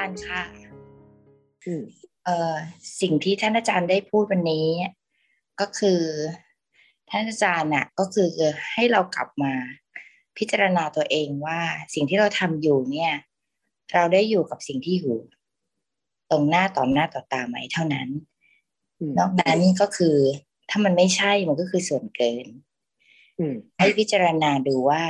[0.00, 0.42] ารย์ค่ะ
[2.24, 2.56] เอ่อ
[3.00, 4.68] สิ่งที่ท่านอาจารย์ได้พูดวันนี้
[5.60, 6.00] ก็คือ
[7.10, 8.28] ท่านอาจารย์น่ะ ก็คือ
[8.72, 9.52] ให้เรากลับมา
[10.38, 11.60] พิจารณาตัวเองว่า
[11.94, 13.12] สิ่งที่เราทำอยู่เนี่ย
[13.92, 15.18] เราได้อยู่กับสิ่งที่อยู่
[16.30, 18.08] ตรงหน้าต่อหน้าต่อตาไหมเท่านั้น
[19.18, 20.16] นอกนั้นก็คือ
[20.70, 22.46] ถ้ามันไม่ใช่มันก็คือส่วนเกิน
[23.78, 25.02] ให้พิจารณาดูว่า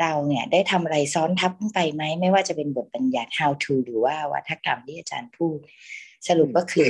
[0.00, 5.58] เราเนี่ยได้ทำอะไรซ้อนทับขึ้นไปไหม ไม่ว่าจะเป็นบทบัญญัติ how to หรือว่าวัฒกรรมที่อาจารย์พูด
[6.28, 6.88] สรุปก็คือ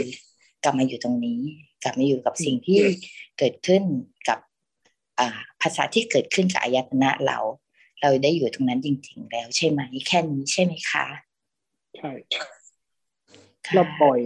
[0.64, 1.40] กลับมาอยู่ตรงนี้
[1.82, 2.80] กลับมาอยู่กับสิ่งที่
[3.38, 3.82] เกิดขึ้น
[4.28, 4.38] กับ
[5.62, 7.38] ภาษาที่เกิดขึ้นกับอายตนะเรา
[8.00, 11.06] เราได้อยู่ตรงนั้นจริง ๆ แล้วใช่ไหมแค่นี้ใช่ไหมคะ
[11.96, 12.12] ใช่
[13.74, 14.20] เราปล่อย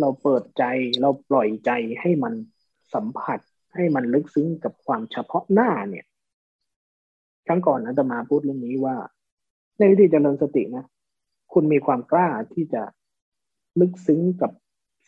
[0.00, 0.64] เราเปิดใจ
[1.00, 1.70] เราปล่อยใจ
[2.00, 2.34] ให้มัน
[2.94, 3.38] สัมผัส
[3.74, 6.06] ให้มันลึกซึ้งกับความเฉพาะหน้าเนี่ย
[7.46, 8.96] ครั้งก่อนอาตมาพูดเรื่องนี้ว่า
[9.78, 10.84] ในวิธีเจริญสตินะ
[11.52, 12.82] คุณมีความกล้าที่จะ
[13.80, 14.50] ลึกซึ้งกับ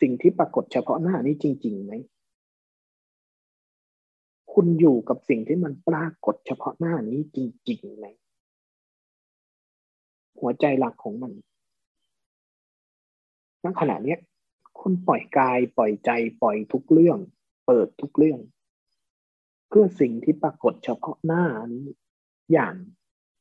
[0.01, 1.93] สิ่งที่ปรากฏเฉพาะหน้านี้จริงๆไหม
[4.53, 7.37] คุณอยู่กับสิ่งที่มันปรากฏเฉพาะหน้านี้จ
[7.69, 8.05] ริงๆไหม
[10.39, 11.31] หัวใจหลักของมัน
[13.63, 14.15] ณขณะนี้
[14.79, 17.19] คุณปล่อยกายปล่อยใจปล่อยทุกเรื่อง
[17.65, 18.39] เปิดทุกเรื่อง
[19.69, 21.85] เพื่อสิ่งที่ปรากฏเฉพาะหน้านี้
[22.51, 22.73] อย่าง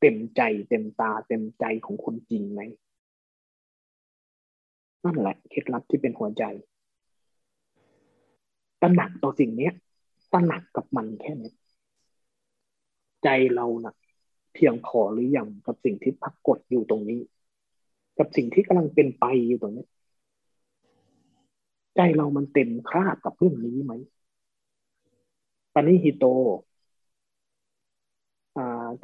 [0.00, 2.60] เต็มใจเต็มตาเต็มใจของคุณจริงไหม
[5.04, 6.44] นั่นแหละเคล็ดลับที่เป็นหัวใจ
[8.82, 9.70] ตระหนักต่อสิ่งนี้
[10.32, 11.52] ตระหนักกับมันแค่นี้
[13.24, 13.94] ใจเรานะ่ะ
[14.54, 17.20] เพียงพอหรือยังกับสิ่งที่ปรากฏอยู่ตรงนี้
[18.18, 19.86] กับสิ่งที่กำลังเป็นไปอยู่ตรงนี้
[21.96, 23.92] ใจเรามันเต็มคราบกับเรื่องนี้ไหม
[25.74, 26.24] ปณิฮิโต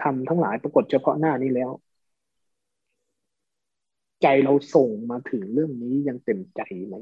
[0.02, 1.70] ทำทั้งหลายปรากฏเฉพาะหน้านี้แล้ว
[4.22, 6.94] ใจเราส่งมาถึงเรื่องนี้ยังเต็มใจไหม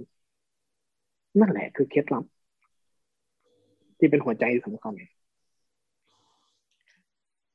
[1.41, 2.25] นั่นแหละคือเคล็ดลับ
[3.99, 4.95] ที่เป็นหัวใจสำคัญ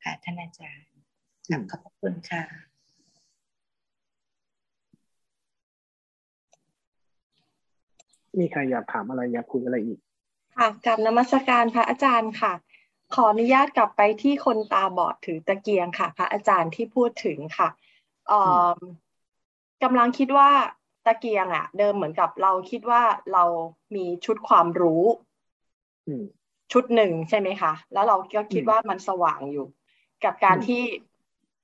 [0.03, 2.43] ค่ะท่านอาจารย์ขอบคุณค่ะ
[8.39, 9.99] มีใครอยากถามอะไรอยากคุยอะไรอีก
[10.57, 12.53] ค่ะกับนมัสการพระอาจารย์ค่ะ
[13.13, 17.69] ขออนุญาตกลับไปที่คนตาบอดถือตะเกียงค่ะ พระอาจารย์ที่พูดถึงค่ะ
[19.83, 20.49] กำลังคิดว่า
[21.05, 23.01] ตะเกียงอะเดิมเหมือนกับเราคิดว่า
[23.33, 23.43] เรา
[23.95, 25.03] มีชุดความรู้
[26.71, 29.65] ชุดหนึ่งใช่ไหมคะแล้วเราก็คิดว่ามันสว่างอยู่
[30.23, 30.83] กับการที่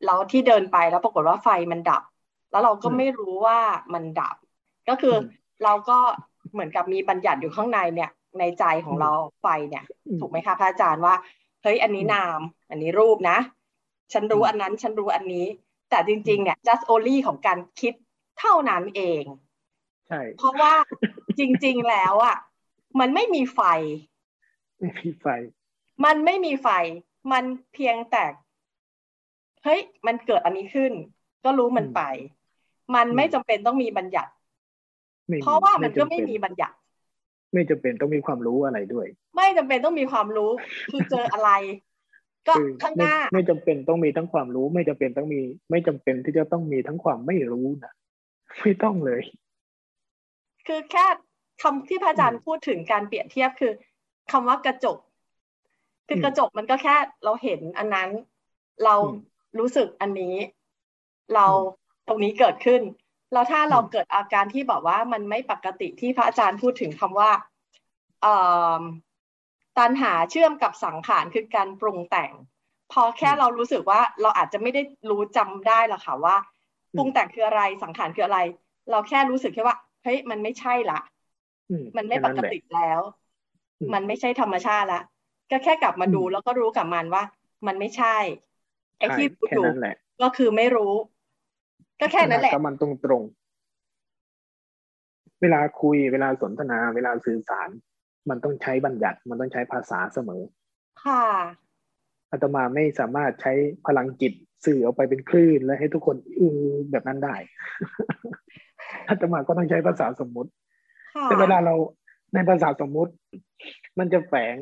[0.06, 2.04] เราที่เดินไปแล้วปรากฏว่าไฟมันดับ
[2.52, 3.60] แล้วเราก็ไม่รู้ว่า
[3.94, 4.36] มันดับ
[4.90, 5.16] ก็คือ
[5.64, 5.98] เราก็
[6.52, 9.11] เหมือนกับมีบัญญัติอยู่ข้างในเนี่ย ในใจของเรา
[9.41, 9.85] ไฟเนี่ย
[10.19, 11.16] ถูกไหมคะพระอาจารย์ว่า
[11.63, 12.39] เฮ้ยอันนี้นาม
[12.69, 13.38] อันนี้รูปนะ
[14.13, 15.45] ฉันรู้อันนั้นฉันรู้อันนี้
[15.89, 17.94] แต่จริง ๆ เนี่ย just only ของการคิด
[18.39, 19.23] เท่านั้นเอง
[20.07, 20.73] ใช่ เพราะว่า
[21.39, 22.38] จริง ๆ แล้วอะ
[22.99, 23.61] มันไม่มีไฟ
[24.79, 25.27] ไม่มีไฟ
[26.05, 26.67] มันไม่มีไฟ
[27.31, 28.23] มันเพียงแต่
[29.63, 30.94] เฮ้ย มันเกิดอันนี้ขึ้น
[31.44, 32.01] ก็รู้มันไป
[32.95, 34.31] มันไม่จำเป็นต้องมีบัญญัติ
[35.41, 36.75] เพราะว่ามันก็ไม่มีบัญญัติ
[37.53, 40.52] ไม่จำเป็นต้องมีความรู้อะไรด้วย ไม่จำเป็นต้องมีความรู้
[40.91, 41.52] คือเจออะไร
[42.47, 42.53] ก็
[42.84, 45.41] ข้างหน้า ไม่จำเป็นต้องมีทั้งความรู้ ไม่จำเป็นต้องมี
[45.72, 47.94] ไม่จำเป็นที่จะต้องมีทั้งความไม่รู้นะ
[48.62, 49.22] ไม่ต้องเลย
[50.68, 51.06] คือแค่
[51.63, 53.74] คำที่พระอาจารย์พูดถึงการเปรียบเทียบคือ
[54.31, 54.97] คำว่ากระจก
[56.08, 58.09] คือกระจกมันก็แค่เราเห็นอันนั้น
[58.84, 58.96] เรา
[59.59, 60.36] รู้สึกอันนี้
[61.36, 61.47] เรา
[62.08, 62.81] ตรงนี้เกิดขึ้น
[63.33, 67.31] แล้วถ้าเราเกิดอาการที่บอกว่ามันไม่ปกติที่พระอาจารย์พูดถึงคำว่า
[69.77, 72.31] ตันหาเชื่อมกับสังขารคือการปรุงแต่ง
[72.91, 76.35] พอแค่เรารู้สึกว่าเราอาจจะไม่ได้รู้จำได้หรอกค่ะว่า
[76.97, 78.39] ปรุงแต่งคืออะไรสังขารคืออะไร
[78.89, 81.00] เราแค่รู้สึกแค่ว่าเฮ้ยมันไม่ใช่ละ
[81.97, 83.00] มันไม่ปกติแล้ว
[83.94, 85.01] มันไม่ใช่ธรรมชาติละ
[85.51, 87.24] ก็แค่กลับมาดูแล้วก็รู้กับมันว่า
[87.68, 88.18] มันไม่ใช่
[88.97, 89.65] ไอ้ที่รู้อยู่
[90.21, 90.94] ก็คือไม่รู้
[92.03, 93.23] ก็แค่นั้นแหละก็มันตรงตรง
[95.41, 97.69] เวลาคุยเวลาสนทนา เวลาสื่อสาร
[98.29, 100.41] มันต้องใช้บัญญัติ มันต้องใช้ภาษาเสมอ
[101.03, 101.23] ค่ะ
[102.31, 103.53] อาตมาไม่สามารถใช้
[103.88, 104.33] พลังจิต
[104.65, 107.35] สื่อออกไปเป็นคลื่น แล้วให้ทุกคนอือแบบนั้นได้
[109.09, 110.51] อาตมาก็ต้องใช้ภาษาสมมุติ
[111.23, 111.75] แต่เวลาเรา
[112.33, 113.13] ในภาษาสมมุติ
[114.00, 114.55] มันจะแฝง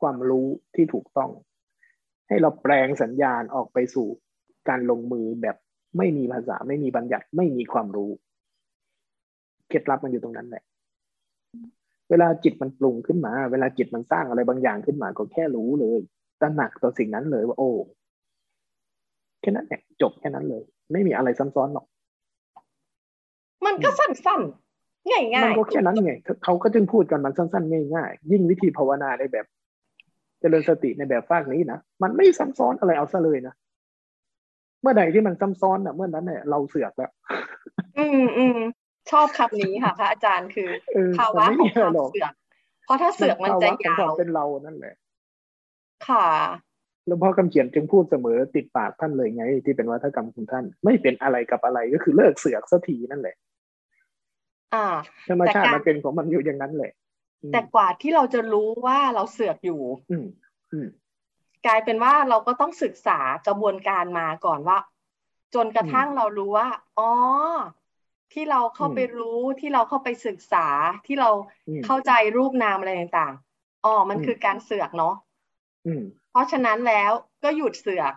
[0.00, 1.30] ความรู้ที่ถูกต้อง
[2.28, 4.08] ให้เราแปลงสัญญาณออกไปสู่
[4.68, 5.56] การลงมือแบบ
[5.98, 8.10] ไม่มีภาษาไม่มีบัญญัติไม่มีความรู้
[9.68, 10.64] เคล็ดลับมันอยู่ตรงนั้นแหละ
[12.10, 16.00] เวลาจิตมันปรุงขึ้นมา เวลาจิตมันสร้างอะไรบางอย่างขึ้นมาก็แค่รู้เลย
[16.40, 17.70] ตระหนักต่อสิ่งนั้นเลยว่า โอ้
[19.40, 20.62] แค่นั้นแหละจบแค่นั้นเลย
[20.92, 21.86] ไม่มีอะไรซ้ำซ้อนหรอก
[23.66, 26.12] มันก็สั้นๆง่ายๆมันก็แค่นั้นไง
[26.44, 29.46] เขาก็จึงพูดกันมันสั้นๆง่ายๆยิ่งวิธีภาวนาในแบบ
[30.40, 37.10] เจริญสติในแบบฟากนี้นะมันไม่ซับซ้อนอะไรเอาซะเลยนะเมื่อใดที่มันซับซ้อนอะเมื่อนั้นเนี่ยเราเสือกแล้ว
[37.98, 38.58] อืมอืม
[39.10, 40.70] ชอบคำนี้ค่ะพระอาจารย์คือ
[41.18, 42.32] ภาวะของความเสือก
[42.84, 44.94] เพราะถ้าเสือกมันจะยาวเป็นเรานั่นแหละ
[46.08, 46.26] ค่ะ
[47.06, 53.36] หลวงพ่อคำเขียนจึงพูดเสมอติดปากท่านเลยไง ที่เป็นวัฒกรรมของท่าน ไม่เป็นอะไรกับอะไรก็คือเลิกเสือกสักทีนั่นแหละ
[54.74, 54.86] อ่า
[55.28, 56.92] ธรรมชาติมันเป็นของมันอยู่อย่างนั้นแหละ
[57.52, 59.80] แต่กว่าที่เราจะรู้ว่าเราเสือกอยู่
[60.10, 60.26] อืม
[60.72, 60.86] อืม
[61.66, 64.78] กลายเป็นว่าเราก็ต้องศึกษากระบวนการมาก่อนว่า
[65.54, 66.68] จนกระทั่งเรารู้ว่า
[66.98, 67.10] อ๋อ
[68.32, 70.66] ที่เราเข้าไปรู้ที่เราเข้าไปศึกษา
[71.06, 71.30] ที่เรา
[71.86, 75.14] เข้าใจรูปนามอะไรต่างๆอ๋อมันคือการเสือกเนาะ
[76.30, 77.12] เพราะฉะนั้นแล้ว
[77.44, 78.14] ก็หยุดเสือก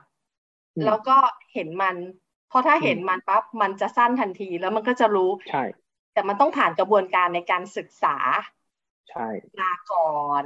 [0.85, 1.17] แล้วก็
[1.53, 1.95] เห็นมัน
[2.49, 5.63] เพราะถ้าเห็นมันปั๊บมันจะสั้นทันทีแล้วมันก็จะรู้ใช่
[6.13, 8.15] แต่มันต้องผ่านกระบวนการในการศึกษา
[9.09, 9.27] ใช่
[9.61, 10.13] มาก่อ
[10.43, 10.45] น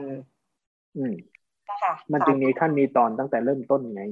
[0.97, 1.15] อืม
[2.13, 4.03] มันจึงมีขั้นมีตอนตั้งแต่เริ่มต้นไง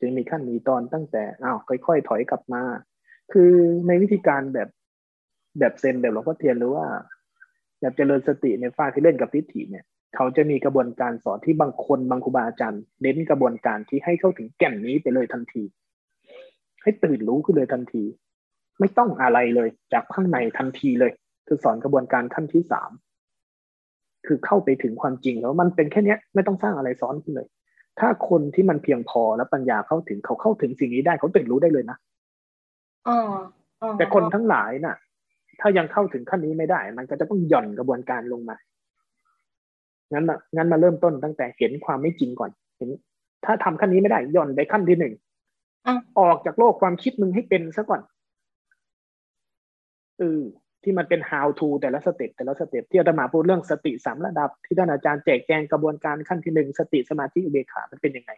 [0.00, 2.62] จึงมีขั้นมีตอนตั้งแต่อ้าวค่อยๆถอยกลับมา
[3.32, 3.52] คือ
[3.86, 4.68] ในวิธีการแบบ
[5.58, 6.84] แบบเซนแบบหลวงพ่อเทียนหรือว่า
[7.80, 9.84] แบบเจริญสติในฝ้าที่เล่นกับทิฏฐิเนี่ย
[10.16, 15.62] เขาจะมีกระบวนการสอนที่บางคนบางครูบาอาจารย์เน้นกระบวนการที่ให้เข้าถึงแก่นนี้ไปเลยทันที
[16.82, 18.04] ให้ตื่นรู้ขึ้นเลยทันที
[18.80, 21.12] ไม่ต้องอะไรเลยจากข้างในทันทีเลย
[21.46, 22.90] คือสอนกระบวนการขั้นที่สาม
[24.26, 27.48] คือเข้าไปถึงความจริงแล้วมันเป็นแค่นี้ไม่ต้องสร้างอะไรซ้อนขึ้นเลย
[27.98, 31.96] ถ้าคนที่มันเพียงพอและปัญญาเข้าถึงเขาเข้าถึงสิ่งนี้ได้เขาตื่นรู้ได้เลยนะ
[33.98, 34.96] แต่คนทั้งหลายน่ะ
[35.60, 38.56] ถ้ายังเข้าถึงขั้นนี้ไม่ได้ มันก็จะต้องหย่อนกระบวนการลงมา
[40.12, 42.90] งั้นมางั้นมาเริ่มต้นตั้งแต่เห็นความไม่จริงก่อนเห็น
[43.44, 45.14] ถ้าทำขั้นนี้ไม่ได้ย่อนไปขั้นที่หนึ่ง
[46.20, 48.02] ออกจากโลกความคิดมึงให้เป็นซะก่อน
[50.18, 50.42] เออ
[50.86, 58.30] ที่มันเป็น how to แต่ละสเต็ปแต่ละสเต็ปที่อาตมาพูดเรื่องสติสามระดับ ที่ท่านอาจารย์แจกแจงกระบวนการขั้นที่หนึ่งสติสมาธิอุเบกขา มันเป็นยังไง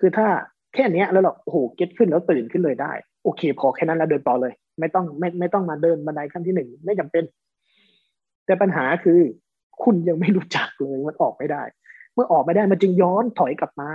[0.00, 0.28] คือถ้า
[0.74, 2.92] แค่เนี้ยแล้วเราโอ้โหเก็ตขึ้นแล้วตื่นขึ้นเลยได้
[3.24, 7.24] โอเค พอแค่นั้นแล้วเดินต่อเลย ไม่ต้องไม่ไม่ต้องมาเดินบันไดขั้นที่หนึ่งไม่จำเป็น
[8.46, 9.20] แต่ปัญหาคือ
[9.82, 11.62] คุณยังไม่รู้จักเลยมันออกไม่ได้
[12.14, 13.90] เมื่อออกไม่ได้มันจึงย้อนถอยกลับมา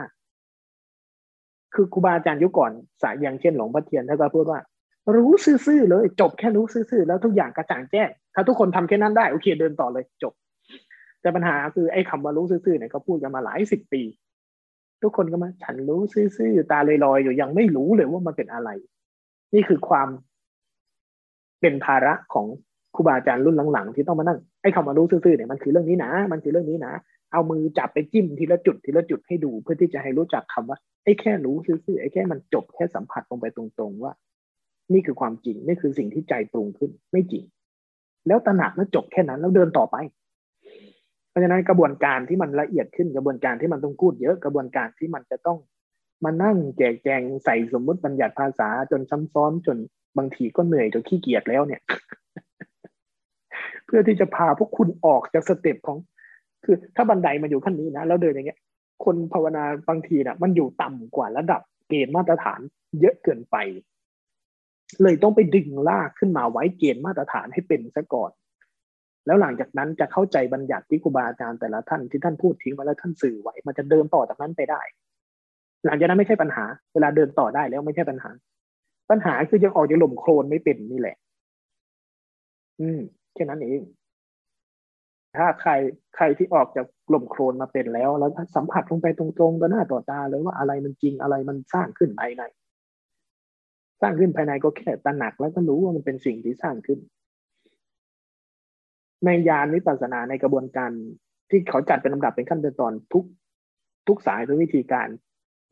[1.74, 4.60] คือครูบาอาจารย์ยุคก่อนสายอย่างเช่นหลวงพ่อเทียนท่านก็พูดว่า
[5.16, 10.34] รู้ซื่อๆเลยจบแค่รู้ซื่อๆแล้วทุกอย่างกระจ่างแจ้งถ้าทุกคนทำแค่นั้นได้โอเคเดินต่อเลยจบ
[11.22, 14.02] แต่ปัญหาคือไอ้คำว่ารู้ซื่อๆเนี่ยเขาพูดกันมาหลายสิบปี
[15.04, 18.70] ทุกคนก็มา ฉันรู้ซื่อๆตาลอยๆอยู่ยังไม่รู้เลยว่ามันเป็นอะไร
[19.54, 20.08] นี่คือความ
[21.62, 22.46] เป็นภาระของ
[22.96, 26.94] ครูบาอาจารย์รุ่นหลังๆ ที่ต้องมานั่งไอ้คำว่ารู้ซื่อๆเนี่ยมันคือเรื่องนี้นะ มันคือเรื่องนี้นะ
[27.32, 34.14] เอามือจับไปจิ้มทีละจุดทีละจุดให้ดูเพื่อที่จะให้รู้จักคำว่าไอ้แค่รู้ซื่อๆไอ้แค่มันจบแค่สัมผัสลงไปตรงๆว่า
[34.94, 37.44] นี่คือความจริง นี่คือสิ่งที่ใจปรุงขึ้น ไม่จริง
[38.28, 39.96] แล้วตระหนักแล้วจบแค่นั้น แล้วเดินต่อไป
[41.30, 45.58] เพราะฉะนั้นกระบวนการที่มันละเอียดขึ้น กระบวนการที่มันต้องพูดเยอะ กระบวนการที่มันจะต้อง
[46.24, 49.78] มานั่งแจกแจงใส่สมมุติบัญญัติภาษาจนซ้ำซ้อนจน
[50.18, 51.82] บางทีก็เหนื่อยจนขี้เกียจแล้วเนี่ย
[53.86, 55.98] เพื่อที่จะพาพวกคุณออกจากสเต็ปของ
[56.66, 58.60] คือ ถ้าบันไดมันอยู่ขั้นนี้นะแล้วเดินอย่างเงี้ย
[59.06, 62.60] คนภาวนาบางทีนะ่ะ มันอยู่ต่ำกว่าระดับเกณฑ์มาตรฐาน
[63.00, 63.56] เยอะเกินไป
[65.04, 68.32] เลยต้องไปดึงลากขึ้นมาไว้เกณฑ์มาตรฐานให้เป็นซะก่อน
[69.26, 74.82] แล้วหลังจากนั้นจะเข้าใจบัญญัติที่ครูบาอาจารย์แต่ละท่านที่ท่านพูดทิ้งไว้แล้วท่านสื่อไว้ มันจะเดินต่อจากนั้นไปได้
[75.86, 78.32] หลังจากนั้นไม่ใช่ปัญหา เวลาเดินต่อได้แล้วไม่ใช่ปัญหา
[79.10, 81.16] ปัญหาคือยังออกจากหล่มโคลนไม่เป็นนี่แหละ
[82.80, 83.00] อืม
[83.34, 83.82] แค่นั้นเอง
[85.38, 85.72] ถ้าใคร
[86.16, 92.44] ใครที่ออกจากกลุ่มโครนมาเป็นแล้ว แล้วสัมผัสลงไปตรงๆต่อหน้าต่อตาเลยว่าอะไรมันจริงอะไรมันสร้างขึ้นภายใน
[94.06, 97.00] ร้างขึ้นภายในก็แค่ตระหนักแล้วก็รู้ว่ามันเป็นสิ่งที่สร้างขึ้น
[99.26, 100.92] ในยานวิปัสสนาในกระบวนการ
[101.50, 103.26] ที่เขาจัดเป็นลำดับเป็นขั้นเป็นตอนทุก
[104.08, 105.08] ทุกสายทุกวิธีการ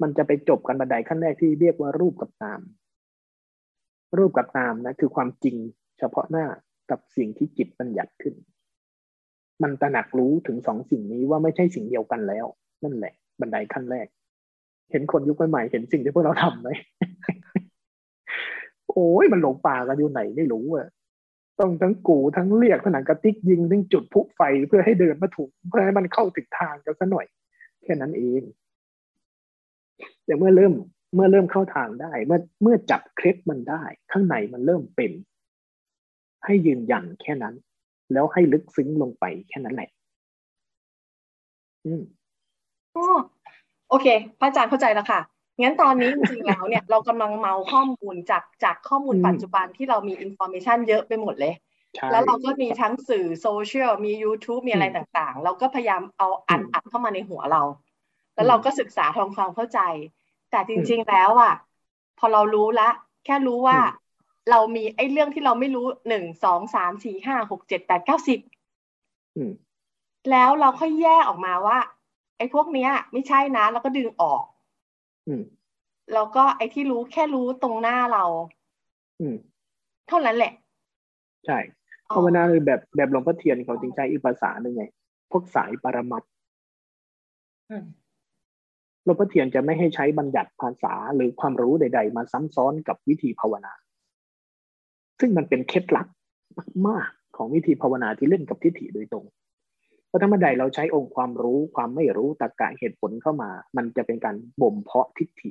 [0.01, 2.61] มันจะไปจบกันบันไดขั้นแรกที่เรียกว่ารูปกับนาม
[4.17, 5.55] รูปกับนามนะคือความจริง
[5.99, 6.45] เฉพาะหน้า
[6.91, 8.35] กับสิ่งที่จิตบัญญัติขึ้น
[9.63, 12.45] มันตระหนักรู้ถึงสองสิ่งนี้ว่าไม่ใช่สิ่งเดียวกันแล้ว
[12.83, 14.07] นั่นแหละ บันไดขั้นแรก
[14.91, 16.69] เห็นคนยุคใหม่เห็นสิ่งที่พวกเราทำไหม
[18.93, 20.87] โอ้ยมันหลงป่ากันอยู่ไหนไม่รู้อะ
[21.59, 27.25] ต้องทั้งกูทั้งเรียกผนังกระติกยิงทั้งจุดพุไฟเพื่อให้เดินมาถูกเพื่อให้มันเข้าถึงทางกันสัหน่อย
[27.83, 28.41] แค่นั้นเอง
[30.25, 30.73] แต่เมื่อเริ่ม
[31.15, 35.11] เมื่อเริ่มเข้าทางได้ เมื่อเมื่อจับเคล็ดมันได้ ข้างในมันเริ่มเป็น
[36.45, 37.55] ให้ยืนยันแค่นั้น
[38.13, 39.89] แล้วให้ลึกซึ้งลงไปแค่นั้นแหละ
[41.85, 42.03] อืม
[43.89, 44.07] โอเค
[44.39, 45.19] พระอาจารย์เข้าใจแล้วค่ะ
[45.61, 51.53] งั้นตอนนี้จริงๆแล้วเนี่ยเรากำลังเมาข้อมูลจากจากข้อมูลปัจจุบันที่เรามี information เยอะไปหมดเลย
[52.11, 57.61] แล้วเราก็มีทั้งสื่อโซเชียลมี YouTube มีอะไรต่างๆ เราก็พยายามเอาอันอัดเข้ามาในหัวเรา
[58.35, 59.79] แล้วเราก็ศึกษาทำความเข้าใจ
[60.51, 61.53] แต่จริง ๆแล้วอะ
[62.19, 62.89] พอเรารู้ละ
[63.25, 63.79] แค่รู้ว่า
[64.51, 68.39] เรามีไอ้เรื่องที่เราไม่รู้หนึ่งสองสามสี่ห้าหกเจ็ดแปดเก้าสิบ
[70.31, 71.77] แล้วเราค่อยแยกออกมาว่า
[72.37, 74.43] ไอ้พวกเนี้ย ไม่ใช่นะ แล้วก็ดึงออก
[76.13, 78.25] แล้วก็ไอ้ที่รู้แค่รู้ตรงหน้าเรา
[79.19, 79.35] อืม
[80.07, 80.53] เท่านั้นแหละ
[81.45, 81.57] ใช่
[82.13, 84.83] ภาวนาคือแบบแบบหลวงพ่อเทียนเขาจริงใจอีกภาษาหนึ่งไง
[85.31, 86.23] พวกสายปรมัต
[89.03, 93.73] หลวงพ่อเทียนจะไม่ให้ใช้บัญญัติภาษาหรือความรู้ใด ๆ มาซ้ำซ้อนกับวิธีภาวนา
[95.19, 96.07] ซึ่งมันเป็นเคล็ดลับ
[96.87, 99.42] มากๆของวิธีภาวนาที่เล่นกับทิฏฐิโดยตรงเพ
[100.13, 105.49] ราะถ้าเมื่อใดเราใช้องค์ความรู้ความไม่รู้ตรรกะเหตุผลเข้ามา มันจะเป็นการบ่มเพาะทิฏฐิ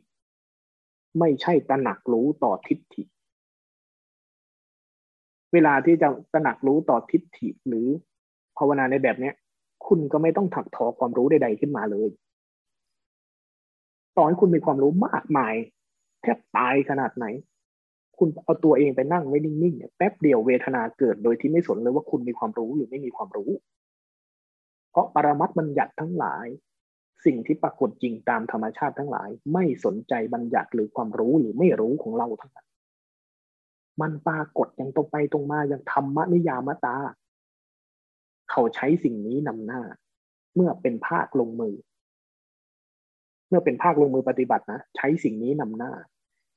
[1.18, 3.02] ไม่ใช่ตระหนักรู้ต่อทิฏฐิ
[5.52, 7.86] เวลาที่จะตระหนักรู้ต่อทิฏฐิหรือ
[8.58, 9.34] ภาวนาในแบบเนี้ย
[9.86, 12.10] คุณก็ไม่ต้องถักทอความรู้ใด ๆ ขึ้นมาเลย
[14.16, 15.54] ตอให้คุณมีความรู้มากมาย
[16.22, 17.26] แทบตายขนาดไหน
[18.18, 23.50] คุณเอาตัวเองไปนั่งไว้นิ่งๆเนี่ยแป๊บเดียวเวทนาเกิดโดยที่ไม่สนเลยว่าคุณมีความรู้หรือไม่มีความรู้
[24.92, 26.46] เพราะปรมัตบัญญัติทั้งหลาย
[27.24, 32.68] สิ่งที่ปรากฏจริงตามธรรมชาติทั้งหลาย ไม่สนใจบัญญัติหรือความรู้หรือไม่รู้ของเราทั้งนั้น
[34.00, 36.96] มันปรากฏอย่างตรงไปตรงมาอย่างธรรมนิยามตา
[38.50, 39.82] เขาใช้สิ่งนี้นำหน้า
[40.54, 41.74] เมื่อเป็นภาคลงมือ
[43.48, 45.92] เมื่อเป็นภาคลงมือปฏิบัตินะใช้สิ่งนี้นำหน้า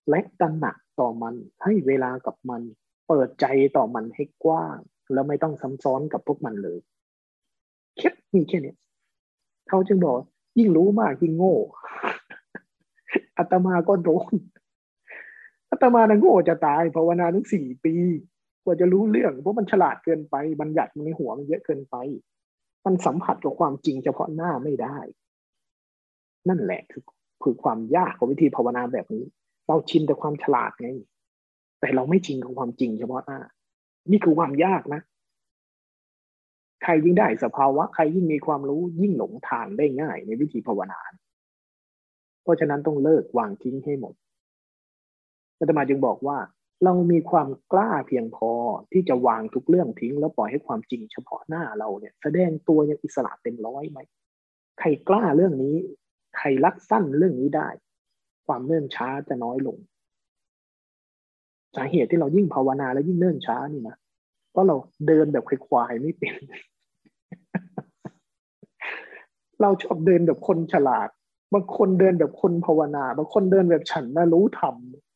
[0.09, 2.61] และตระหนักต่อมันให้เวลากับมัน
[3.07, 3.45] เปิดใจ
[3.77, 4.77] ต่อมันให้กว้าง
[5.13, 6.79] แล้วไม่ต้องซ้ำซ้อนกับพวกมันเลย
[7.97, 8.73] แค่มีแค่นี้
[9.69, 10.15] เขาจึงบอก
[10.57, 11.55] ยิ่งรู้มากยิ่งโง่
[13.37, 14.33] อาตมาก็โดน
[15.69, 17.95] อาตมานะโง่จะตายภาวนาทั้งสี่ปี
[18.63, 21.95] กว่าจะรู้เรื่องเพราะมันฉลาดเกินไปบัญญัติในหัวมันเยอะเกินไป
[22.85, 24.97] มันสัมผัสกับความจริงเฉพาะหน้าไม่ได้
[26.49, 27.03] นั่นแหละคือ
[27.43, 29.23] คือความยากของวิธีภาวนาแบบนี้
[29.67, 30.89] เราชินแต่ความฉลาดไง
[31.79, 33.39] แต่เราไม่ชินกับความจริงเฉพาะหน้า
[34.11, 35.01] นี่คือความยากนะ
[36.85, 40.99] ใครยิ่งได้สภาวะใครยิ่งมีความรู้ยิ่งหลงทางได้ง่ายในวิธีภาวนา
[42.43, 44.13] เพราะฉะนั้นต้องเลิกวางทิ้งให้หมด
[45.57, 46.37] อาตมาจึงบอกว่า
[46.83, 48.51] เรามีความกล้าเพียงพอ
[48.91, 53.99] ที่จะวางทุกเรื่องทิ้ง แล้วปล่อยให้ความจริงเฉพาะหน้าเราเนี่ย แสดงตัวอย่างอิสระเต็มร้อยไหม
[54.79, 55.75] ใครกล้าเรื่องนี้
[56.37, 57.69] ใครรักสั้นเรื่องนี้ได้
[58.47, 59.77] ความเนื่นช้าจะน้อยลง
[61.75, 63.95] สาเหตุที่เรายิ่งภาวนาแล้วยิ่งเนื่นช้านี่นะ
[64.51, 64.75] เพราะเรา
[65.07, 66.33] เดินแบบควายไม่เป็น
[69.61, 71.09] เราชอบเดินแบบคนฉลาด
[71.53, 74.61] บางคนเดินแบบคนภาวนา บางคนเดินแบบฉันนะรู้ท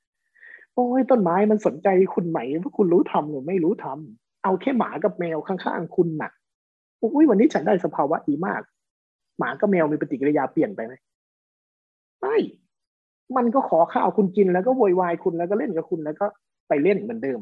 [0.10, 6.32] ำโอ้ยต้นไม้มันสนใจคุณไหมว่าคุณรู้ทำหรือไม่รู้ทำเอาแค่หมากับแมวข้างๆคุณหนัก
[7.00, 8.62] โอ้ยวันนี้ฉันได้สภาวะดีมาก
[9.40, 10.94] หมากับแมวมีปฏิกิริยาเปลี่ยนไปไหม
[12.22, 12.38] ไม่
[13.36, 16.26] มันก็ขอข้าวคุณกินแล้วก็โวยวายคุณแล้วก็เล่นกับคุณแล้วก็
[16.68, 17.40] ไปเล่นเหมือนเดิม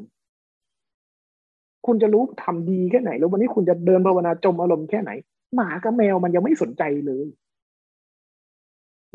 [1.85, 5.11] คุณจะรู้ทำดีแค่ไหน แล้ววันนี้คุณจะเดินภาวนาจมอารมณ์แค่ไหน
[5.55, 7.27] หมากับแมวมันยังไม่สนใจเลย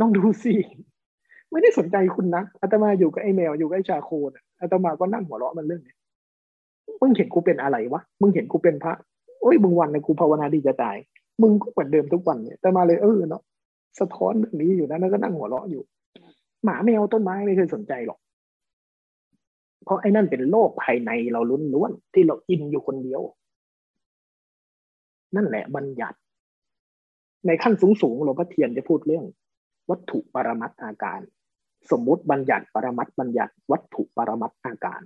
[0.01, 0.55] ลองดูสิ
[1.51, 5.95] ไม่ได้สนใจคุณนะอาตมาอยู่กับไอ้แมวอยู่กับไอ้ชาโคนอาตมาก็นั่งหัวเราะมันเรื่องนี้
[7.01, 8.95] มึงเห็นกูเป็นอะไรวะมึงเห็นกูเป็นพระ
[9.41, 10.97] โอ้ยมึงวันในกูภาวนาดีจะตาย
[11.43, 13.43] มึงก็เหมือนเดิมทุกวันเนี่ยแต่มาเลยเออเนาะ
[14.01, 15.83] สะท้อนเรื่องนี้อยู่นะแล้วก็นั่งหัวเราะอยู่
[16.65, 18.19] หมาแมวต้นไม้ไม่เคยสนใจหรอก
[19.85, 21.41] เพราะไอ้นั่นเป็นโลกภายในเรา
[21.75, 23.21] ล้วนๆที่เราอินอยู่คนเดียว
[25.37, 26.19] นั่นแหละบัญญัติ
[27.47, 29.25] ในขั้นสูงๆหลวงพ่อเทียนจะพูดเรื่อง
[29.91, 31.21] วัตถุปรมัตอาการ
[31.91, 35.01] สมมุติบัญญัติปรมัตบัญญัติ วัตถุปรมัตอาการ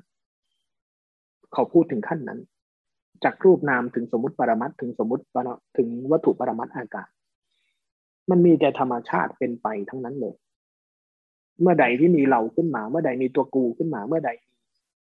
[1.52, 2.40] เขาพูดถึงขั้นนั้น
[3.24, 5.24] จากรูปนามถึงสมมติปรมัตถึงสมมติ
[5.76, 7.08] ถึงวัตถุปรมัตอาการ
[8.30, 10.34] มันมีแต่ธรรมชาติเป็นไปทั้งนั้นเลย
[11.60, 14.30] เมื่อใดที่มีเราขึ้นมา เมื่อใดมีตัวกูขึ้นมา เมื่อใด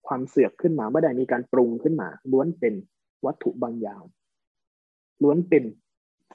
[0.06, 2.74] ความเสือกขึ้นมา เมื่อใดมีการปรุงขึ้นมาล้วนเป็น
[3.26, 4.02] วัตถุบางอย่าง
[5.22, 5.64] ล้วนเป็น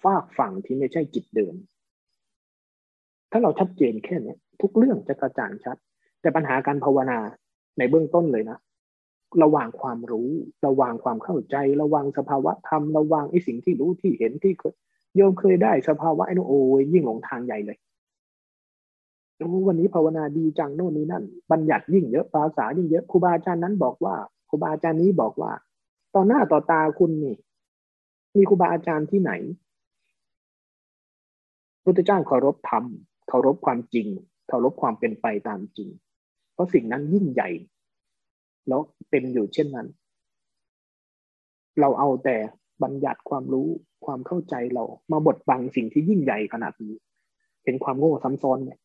[0.04, 1.56] ฟากฝั่งที่ไม่ใช่จิตเดิม
[3.32, 5.78] ถ้าเราชัดเจนแค่นี้ทุกเรื่องจะกระจ่างชัด
[6.22, 7.20] แต่ปัญหาการภาวนา
[7.78, 8.58] ในเบื้องต้นเลยนะ
[9.44, 10.30] ระหว่างความรู้
[10.68, 14.54] ระหว่างความเข้าใจ ระวังสภาวะธรรม ระวังไอ้สิ่งที่รู้ที่เห็นที่
[15.16, 17.78] โยมเคยได้สภาวะไอ้นโอ้ยยิ่งหลงทางใหญ่เลย
[19.38, 24.16] โอ้วันนี้ภาวนาดีจังโน่นนี่นั่น บัญญัติยิ่งเยอะภาษายิ่งเยอะครูบาอาจารย์นั้นบอกว่า
[24.50, 25.52] ครูบาอาจารย์นี้บอกว่า
[26.16, 27.36] ต่อหน้าต่อตาคุณนี่
[28.36, 29.32] มีครูบาอาจารย์ที่ไหน
[31.84, 32.86] พุทธเจ้าเคารพธรรม
[33.28, 34.08] เคารพความจริง
[34.48, 35.90] เคารพความเป็นไปตามจริง
[36.54, 37.50] เพราะสิ่งนั้นยิ่งใหญ่
[38.68, 39.88] แล้วเป็นอยู่เช่นนั้น
[41.80, 42.38] เราเอาแต่
[42.84, 43.68] บัญญัติความรู้
[44.06, 46.94] ความเข้าใจเรามาบดบังสิ่งที่ยิ่งใหญ่ขนาดนี้
[47.64, 48.80] เป็นความโง่ซ้ำซ้อนเนี่ย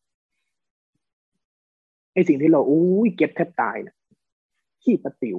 [2.13, 3.95] ไอสิ่งที่เราอู้ยเก็บแทบตายเนี่ย
[4.83, 5.37] ขี้ประติ๋ว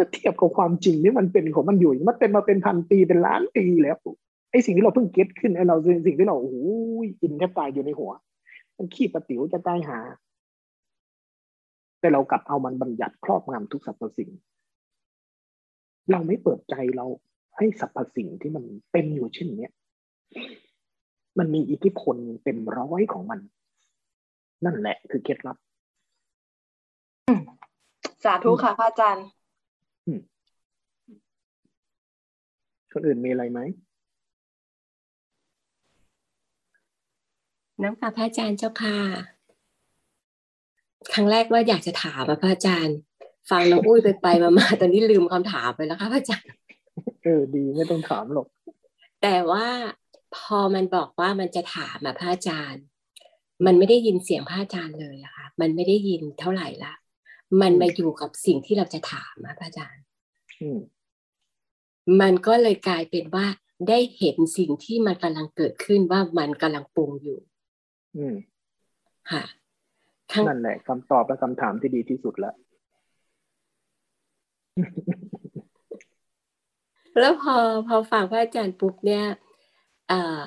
[0.00, 3.96] มื่อเทียบกับความจริงนี่มันเป็นของมันอยู่มันเป็นมาเป็นพันปีเป็นล้านปีแล้ว
[4.50, 5.76] ไอสิ่งที่เราเพิ่งเก็ตขึ้นไอเรา
[6.06, 6.54] สิ่งที่เราโอ้
[7.04, 8.12] ยอินแทบตายอยู่ในหัว
[8.76, 9.98] มันขี้ประติ๋วจะตายหา
[12.00, 14.30] แต่เรากลับเอามันบัญญัติครอบงำทุกสรรพสิ่ง
[16.10, 17.06] เราไม่เปิดใจเรา
[17.56, 19.70] ให้สรรพสิ่งที่มันเป็นอยู่เช่นเนี้ย
[21.38, 23.40] มันมีอิทธิพลเต็มร้อยของมัน
[24.64, 25.56] นั่นแหละคือเคล็ดลับ
[28.24, 29.26] สาธุค่ะพระอาจารย์
[32.92, 33.60] คนอื่นมีอะไรไหม
[37.82, 38.96] น้ำค่ะพระอาจารย์เจ้าค่ะ
[41.12, 42.96] ครั้งแรกว่าอยากจะถามพระอาจารย์
[43.50, 46.50] ฟังน้องอุ้ยไปไปมามาตอนนี้ลืมคำถามไปแล้วค่ะพระอาจารย์
[47.24, 48.46] เออดีไม่ต้องถามหรอก
[49.22, 49.66] แต่ว่า
[50.36, 52.82] พอมันบอกว่ามันจะถามอะพระอาจารย์
[53.66, 56.94] มันไม่ได้ยินเสียงพระอาจารย์เลยอะค่ะ มันไม่ได้ยินเท่าไหร่ละ
[57.60, 60.04] มันมาอยู่กับสิ่งที่เราจะถามนะพระอาจารย์
[62.20, 63.46] มันก็เลยกลายเป็นว่า
[63.88, 67.38] ได้เห็นสิ่งที่มันกำลังเกิดขึ้นว่ามันกำลังปรุงอยู่
[68.16, 68.36] อืม
[69.30, 69.44] ค่ะ
[70.48, 72.54] นั่นแหละคำตอบและคำถามที่ดีที่สุดแล้ว
[77.18, 77.56] แล้วพอ
[77.88, 79.24] พอฟังพระอาจารย์ปุ๊บเนี่ย
[80.10, 80.40] อ่า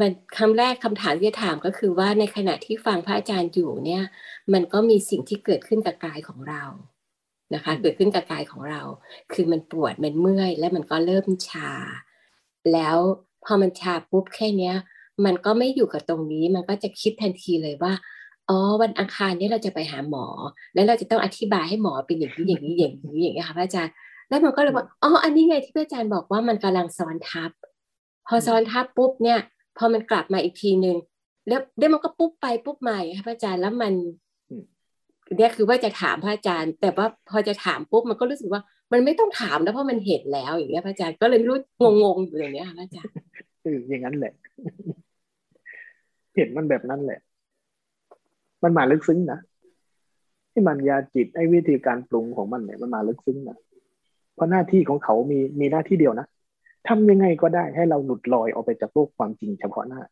[0.00, 4.02] มันคำแรกคำถามที่จะถามก็คือว่าในขณะที่ฟังพระอาจารย์อยู่เนี่ย
[4.52, 6.64] มันก็มีสิ่งที่เกิดขึ้นกับกายของเรา
[7.54, 8.82] นะคะ เกิดขึ้นกับกายของเรา
[9.32, 11.70] คือมันปวดมันเมื่อย และมันก็เริ่มชา
[12.72, 12.96] แล้ว
[13.44, 14.74] พอมันชาปุ๊บแค่เนี้ย
[15.24, 17.92] มันก็ไม่อยู่กับตรงนี้มันก็จะคิดทันทีเลยว่า
[18.48, 20.26] อ๋อวันอังคารนี้เราจะไปหาหมอ
[20.74, 23.92] แล้วเราจะต้องอธิบายให้หมอเป็นอย่างนี้อย่างนี้อย่างนี้อย่างนี้ค่ะพระอาจารย์
[24.28, 27.50] แล้วมันก็เลยว่าอ๋ออันนี้ไงที่พระอาจารย์บอกว่ามันกำลังซ้อนทับ
[28.26, 29.40] พอซ้อนทับปุ๊บเนี่ย
[29.78, 30.96] พอมันกลับมาอีกทีหนึ่ง
[31.48, 33.92] แล้วเดี๋ยวมันก็ปุ๊บไปปุ๊บมาค่ะพระอาจารย์แล้วมัน
[35.36, 41.58] เนี่ยคือว่าจะถามพระอาจารย์ แต่ว่าพอจะถามปุ๊บมันก็รู้สึกว่า มันไม่ต้องถามแล้วเพราะมันเห็นแล้วอย่างเงี้ยพระอาจารย์ก็เลยไม่รู้
[42.02, 43.12] งงๆอยู่อย่างเนี้ยค่ะพระอาจารย์
[43.62, 44.32] เอออย่างนั้นแหละ
[46.34, 47.20] เห็นมันแบบนั้นแหละ
[48.62, 49.38] มันมาลึกซึ้งนะ
[50.52, 53.56] ที่มันยาจิตไอ้วิธีการปรุงของมันเนี่ยมันมาลึกซึ้งนะ
[54.34, 56.26] เพราะหน้าที่ของเขามีมีหน้าที่เดียวนะ
[56.88, 60.02] ทำยังไงก็ได้ให้เราหลุดลอยออกไปจากโลกความจริงเฉพาะหน้า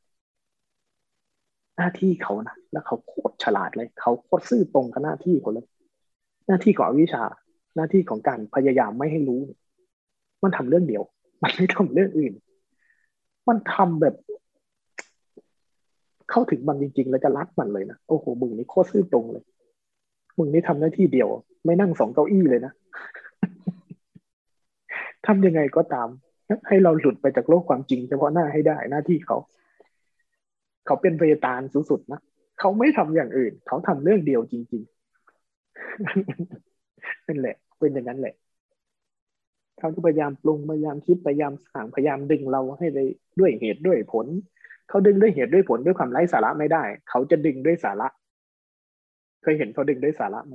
[1.77, 5.67] หน้าที่เขานะแล้วเขาโคตรฉลาดเลย เขาโคตรซื่อตรงกับหน้าที่เขาเลย
[6.47, 7.23] หน้าที่ของวิชา
[7.77, 9.41] หน้าที่ของการพยายามไม่ให้รู้
[10.43, 11.03] มันทำเรื่องเดียว
[11.43, 12.33] มันไม่ทำเรื่องอื่น
[13.49, 14.15] มันทำแบบ
[16.31, 19.45] เข้าถึงมันจริง ๆ แล้วจะรักมันเลยนะโอ้โหมึงนี่โคตรซื่อตรงเลย
[20.39, 21.29] มึงนี่ทำหน้าที่เดียว
[21.65, 22.73] ไม่นั่งสองเก้าอี้เลยนะ
[25.27, 26.09] ทำยังไงก็ตาม
[26.69, 29.37] ให้เราหลุดไปจากโลกความจริงเฉพาะหน้าให้ได้หน้าที่เขา
[30.87, 31.61] เขาเป็นพยตาน
[31.91, 32.21] สุดๆนะ
[32.61, 38.35] เขาไม่ทำอย่างอื่น เขาทำเรื่องเดียวจริงๆนั่นแหละ เป็นอย่างนั้นแหละ
[39.79, 43.05] เขาจะพยายามปรุงพยายามคิดพยายามสั่งพยายามดึงเราให้ได้
[43.41, 44.27] ด้วยเหตุด้วยผล
[44.89, 48.09] เขาดึงด้วยเหตุด้วยผลด้วยความไร้สาระไม่ได้ เขาจะดึงด้วยสาระ
[49.43, 50.55] เคยเห็นเขาดึงด้วยสาระไหม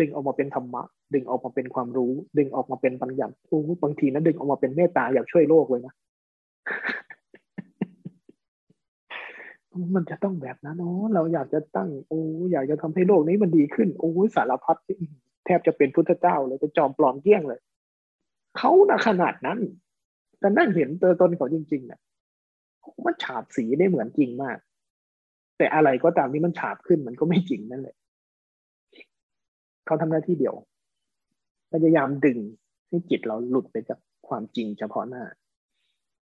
[0.00, 0.82] ดึงออกมาเป็นธรรมะ
[1.14, 5.94] ดึงออกมาเป็นความรู้ ดึงออกมาเป็นปัญญาโอ้บางทีนะดึงออกมาเป็นเมตตาอยากช่วยโลกเลยนะ
[9.94, 12.20] มันจะต้องแบบนั้นเนาะเราอยากจะตั้ง โอ้
[12.52, 14.76] อยากจะทำให้โลกนี้มันดีขึ้น โอ้สารพัด
[15.44, 17.60] แทบจะเป็นพุทธเจ้าเลยจะจอมปลอมเกี้ยงเลย
[18.58, 19.58] เขานะขนาดนั้น
[20.40, 22.00] แต่นั่งเห็นตัวตนเขาจริงๆเนี่ย
[23.04, 24.58] มันฉาบสีได้เหมือนจริงมาก
[25.58, 27.96] แต่อะไรก็ตามที่มันฉาบขึ้นมันก็ไม่จริงนั่นแหละ
[29.86, 30.54] เขาทำหน้าที่เดียว
[31.72, 32.38] พยายามดึง
[32.88, 35.24] ให้จิตเราหลุดไปจากความจริงเฉพาะหน้า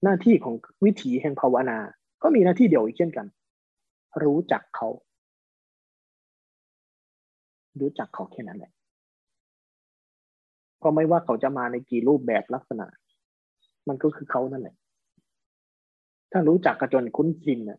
[0.03, 1.79] หน้าที่ของวิถีแห่งภาวนา
[2.23, 3.27] ก็มีหน้าที่เดียวอีกเช่นกัน
[4.25, 4.89] รู้จักเขา
[7.81, 8.73] รู้จักเขาแค่นั้นแหละ
[10.83, 12.87] ก็ไม่ว่าเขาจะมาในกี่รูปแบบลักษณะ
[13.89, 14.77] มันก็คือเขานั่นแหละ
[16.33, 17.79] ถ้ารู้จักกระจนคุ้นชินนี่ย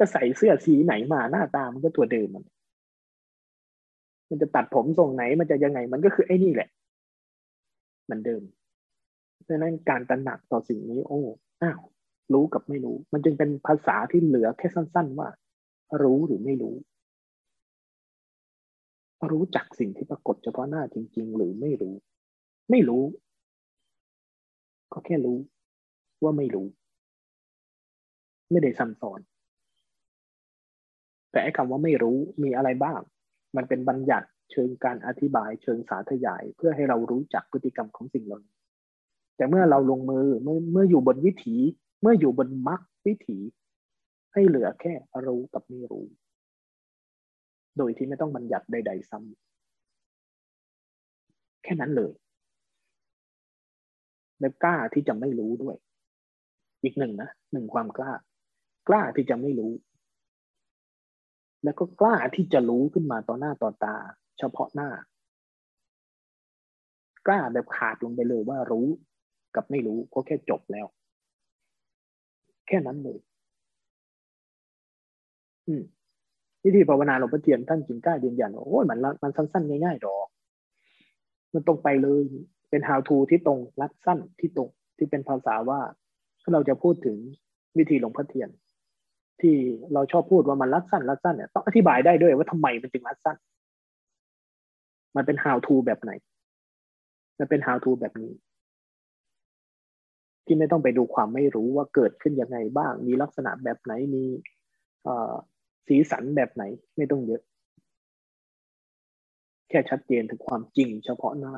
[0.00, 2.44] จะใส่เสื้อสีไหนมาหน้าตามันก็ตัวเดิมมัน
[4.28, 6.68] มันจะตัดผมทรงไหนมันจะยังไง มันก็คือไอ้นี่แหละ
[8.04, 8.42] เหมือนเดิม
[9.48, 11.20] ดังนั้นการตระหนักต่อสิ่งนี้ โอ้
[11.62, 11.80] อ้าว
[12.32, 15.28] รู้กับไม่รู้ มันจึงเป็นภาษาที่เหลือแค่สั้น ๆ ว่า
[16.02, 16.76] รู้หรือไม่รู้
[19.32, 21.94] รู้จักสิ่งที่ปรากฏเฉพาะหน้าจริง ๆ หรือไม่รู้
[22.70, 23.02] ไม่รู้
[24.92, 25.38] ก็แค่รู้
[26.22, 26.66] ว่าไม่รู้
[28.50, 29.20] ไม่ได้ซ้ำซ้อน
[31.30, 33.00] แต่ไอ้คำว่าไม่รู้มีอะไรบ้าง
[33.56, 38.54] มันเป็นบัญญัติ เชิงการอธิบายเชิงสาธยาย เพื่อให้เรารู้จักพฤติกรรมของสิ่งเหล่านี้
[39.36, 41.56] แต่เมื่อเราลงมือเมื่อเมื่ออยู่บนวิถี
[42.00, 43.38] เมื่ออยู่บนมรรควิถี
[44.32, 44.92] ให้เหลือแค่
[45.26, 46.06] รู้กับไม่รู้
[47.78, 52.12] โดยที่ไม่ต้องบัญญัติใด ๆ ซ้ำแค่นั้นเลย
[54.40, 55.76] และกล้าที่จะไม่รู้ด้วย
[56.82, 58.12] อีกหนึ่งนะหนึ่งความกล้า
[58.88, 59.72] กล้าที่จะไม่รู้
[61.64, 63.96] แล้วก็กล้าที่จะรู้ขึ้นมาต่อหน้าต่อตา
[64.38, 64.90] เฉพาะหน้า
[67.26, 68.86] กล้าแบบขาดลงไปเลยว่ารู้
[69.54, 70.86] กับไม่รู้ก็แค่จบแล้ว
[72.66, 73.18] แค่นั้นเลย
[75.66, 75.82] อืม
[76.64, 80.26] วิธีภาวนาหลวงพ่อเทียนท่านจึงกล้ายืนยันว่าโอ้ยมันมันสั้นๆง่ายๆดอก
[81.52, 82.22] มันตรงไปเลย
[82.70, 85.80] เป็น how to ที่ตรงรัดสั้นที่ตรงที่เป็นภาษาว่า
[86.42, 87.16] ถ้าเราจะพูดถึง
[87.78, 88.48] วิธีหลวงพ่อเทียน
[89.40, 89.54] ที่
[89.92, 93.36] เราชอบพูดว่ามันรัดสั้นรัดสั้นเนี่ยต้องอธิบายได้ด้วยว่าทำไมมันจึงรัดสั้น
[95.16, 96.12] มันเป็น how to แบบไหน
[97.38, 98.32] มันเป็น how to แบบนี้
[100.44, 104.24] ที่ไม่ต้องไปดูความไม่รู้ว่าเกิดขึ้นยังไงบ้าง มีลักษณะแบบไหนมี
[105.86, 106.62] สีสันแบบไหน
[106.96, 107.42] ไม่ต้องเยอะ
[109.68, 111.54] แค่ชัดเจนถึงความจริงเฉพาะหน้า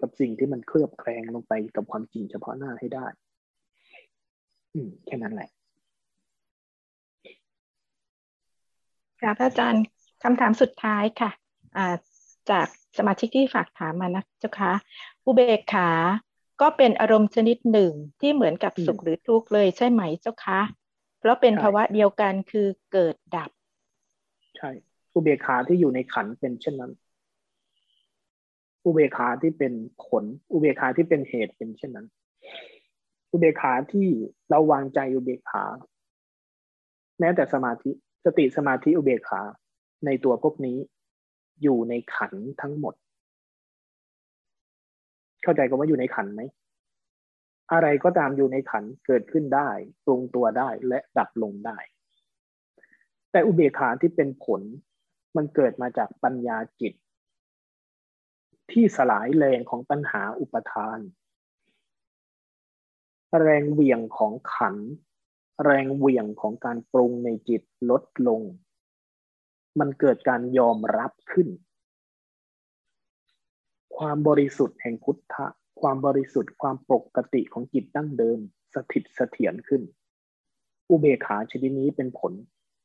[0.00, 3.06] กับสิ่งที่มันเคลือบแคลงลงไปกับความจริงเฉพาะหน้าให้ได้
[4.74, 5.48] อืม แค่นั้นแหละ
[9.20, 9.84] ครับอาจารย์
[10.22, 11.30] คำถามสุดท้ายค่ะ
[12.50, 12.66] จาก
[12.98, 14.72] สมาชิกที่ฝากถามมานะเจ้าคะ
[15.26, 15.90] อุเบกขา
[16.60, 20.60] ก็เป็นอารมณ์ชนิดหนึ่งที่เหมือนกับสุขหรือทุกข์เลยใช่ไหมเจ้าคะ
[21.18, 23.50] เพราะเป็นภาวะเดียวกันคือเกิดดับ
[24.56, 24.70] ใช่
[25.14, 26.92] อุเบกขาที่อยู่ในขันเป็นเช่นนั้น
[28.84, 29.72] อุเบกขาที่เป็น
[30.06, 32.06] ผล อุเบกขาที่เป็นเหตุเป็นเช่นนั้น
[33.32, 34.08] อุเบกขาที่
[34.48, 35.64] เราวางใจอุเบกขา
[37.18, 37.90] แม้แต่สมาธิ
[38.24, 39.40] สติสมาธิอุเบกขา
[40.06, 40.78] ในตัวพวกนี้
[41.62, 42.94] อยู่ในขันทั้งหมด
[45.42, 46.42] เข้าใจกันว่าอยู่ในขันไหม
[47.72, 49.68] อะไรก็ตามอยู่ในขันเกิดขึ้นได้
[50.04, 51.78] ปรุงตัวได้และดับลงได้
[53.30, 54.60] แต่อุเบกขาที่เป็นผล
[55.36, 56.92] มันเกิดมาจากปัญญาจิต
[58.70, 60.98] ที่สลายแรงของปัญหาอุปทาน
[63.40, 64.76] แรงเวี่ยงของขัน
[65.64, 68.40] แรงเวี่ยงของการปรุงในจิตลดลง
[69.78, 71.48] มันเกิดการยอมรับขึ้น
[73.96, 75.46] ความบริสุทธิ์แห่งพุทธะ
[75.80, 78.38] ความบริสุทธิ์ความปกติของจิตดั้งเดิม
[78.74, 79.82] สถิตเสถียรขึ้น
[80.90, 82.32] อุเบกขาชนิดนี้เป็นผล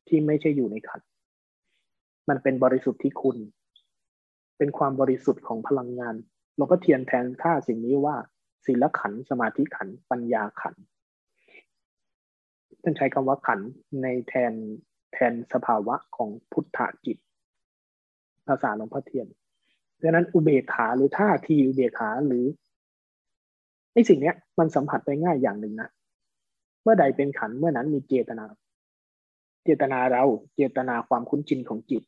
[0.07, 1.01] ที่ไม่ใช่อยู่ในขัน
[2.29, 3.37] มันเป็นบริสุทธิ์ที่คุณ
[4.57, 6.15] เป็นความบริสุทธิ์ของพลังงาน
[6.57, 8.15] เราก็เทียนแทนค่าสิ่งนี้ว่า
[8.65, 10.75] ศีลขันสมาธิขันปัญญาขัน
[12.83, 13.59] ท่านใช้คำว่าขัน
[14.03, 14.53] ในแทน
[15.15, 17.17] แทนสภาวะของพุทธจิต
[18.47, 19.27] ภาษาหลวงพ่อเทียน
[20.01, 22.45] ดังนั้นอุเบกขาหรือท่าทีอุเบกขาหรือ
[23.93, 25.89] ไอ้สิ่งเนี้ย มันสัมผัสไปง่ายอย่างหนึ่งนะ
[26.83, 28.45] เมื่อใดเป็นขันเมื่อนั้นมีเจตนา
[29.63, 30.23] เจตนาเรา
[30.55, 32.03] เจตนาความคุ้นชินของจิต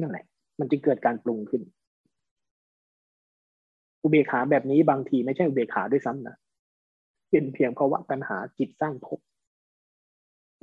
[0.00, 0.24] นั่นแหละ
[0.58, 1.62] มันจึงเกิดการปรุงขึ้น
[4.02, 6.36] อุเบกขาแบบนี้บางทีไม่ใช่อุเบกขาด้วยซ้ำนะ
[7.30, 9.20] เป็นเพียงเพราะว่าปัญหาจิตสร้างภพ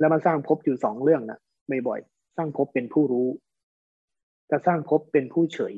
[0.02, 1.38] แล้วมันสร้างภพอยู่สองเรื่องนะ
[1.88, 3.28] บ่อยๆสร้างภพเป็นผู้รู้
[4.50, 5.74] จะสร้างภพเป็นผู้เฉย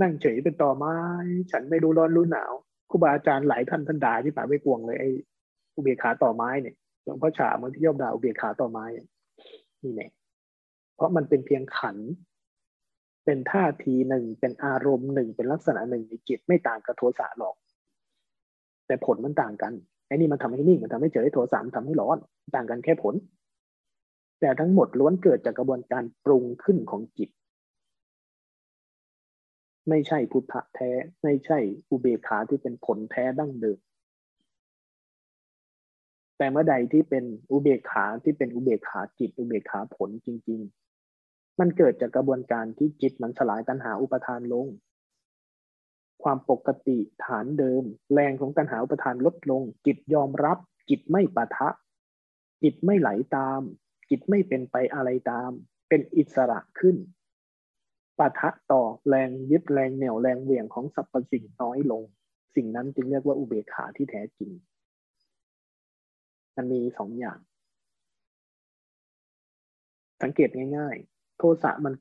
[0.00, 0.96] นั่งเฉยเป็นต่อไม้
[1.52, 2.52] ฉันไม่รู้ร้อนรู้หนาว
[2.90, 5.10] ครูบาอาจารย์หลายท่านท่านด่าที่ป่าไม่กวงเลยไอ้
[5.74, 6.74] อุเบกขาต่อไม้เนี่ย
[7.04, 8.84] หลวงพ่อฉาเมื่อที่ย่อมด่าอุเบกขาต่อไม้
[9.82, 10.10] นี่เนี่ย
[10.94, 11.96] เพราะมันเป็นเพียงขัน
[13.24, 17.56] เป็นท่าทีหนึ่งเป็นอารมณ์หนึ่งเป็นลักษณะหนึ่งในจิตไม่ต่างกับโทสะหรอก
[18.86, 19.72] แต่ผลมันต่างกัน
[20.12, 22.16] อ้นี่มันทำให้นิ่งมันทำให้เฉยโทสะมันทำให้ร้อน
[22.54, 23.14] ต่างกันแค่ผล
[24.40, 27.30] แต่ทั้งหมดล้วนเกิดจากกระบวนการปรุงขึ้นของจิต
[29.88, 30.90] ไม่ใช่พุทธะแท้
[31.22, 31.58] ไม่ใช่
[31.90, 33.78] อุเบกขาที่เป็นผลแท้ดั้งเดิม
[36.38, 40.60] แต่เมื่อใดที่เป็นอุเบกขาที่เป็นอุเบกขาจิต อุเบกขาผลจริง
[41.10, 44.66] ๆ มันเกิดจากกระบวนการที่จิตมันสลายตัณหาอุปทานลง
[46.22, 50.58] ความปกติฐานเดิม แรงของตัณหาอุปทานลดลง จิตยอมรับ
[50.90, 51.68] จิตไม่ปะทะ
[52.62, 53.60] จิตไม่ไหลาตาม
[54.10, 55.50] จิตไม่เป็นไปอะไรตาม
[55.88, 56.96] เป็นอิสระขึ้น
[58.18, 62.02] ปะทะต่อแรงยึดแรงเหนี่ยวแรงเหวี่ยงของสรรพสิ่งน้อยลง
[62.54, 64.50] สิ่งนั้นจึงเรียกว่าอุเบกขาที่แท้จริง
[66.56, 67.38] มันมีสองอย่าง
[70.22, 71.94] สังเกตง่าย ๆ โทสะมัน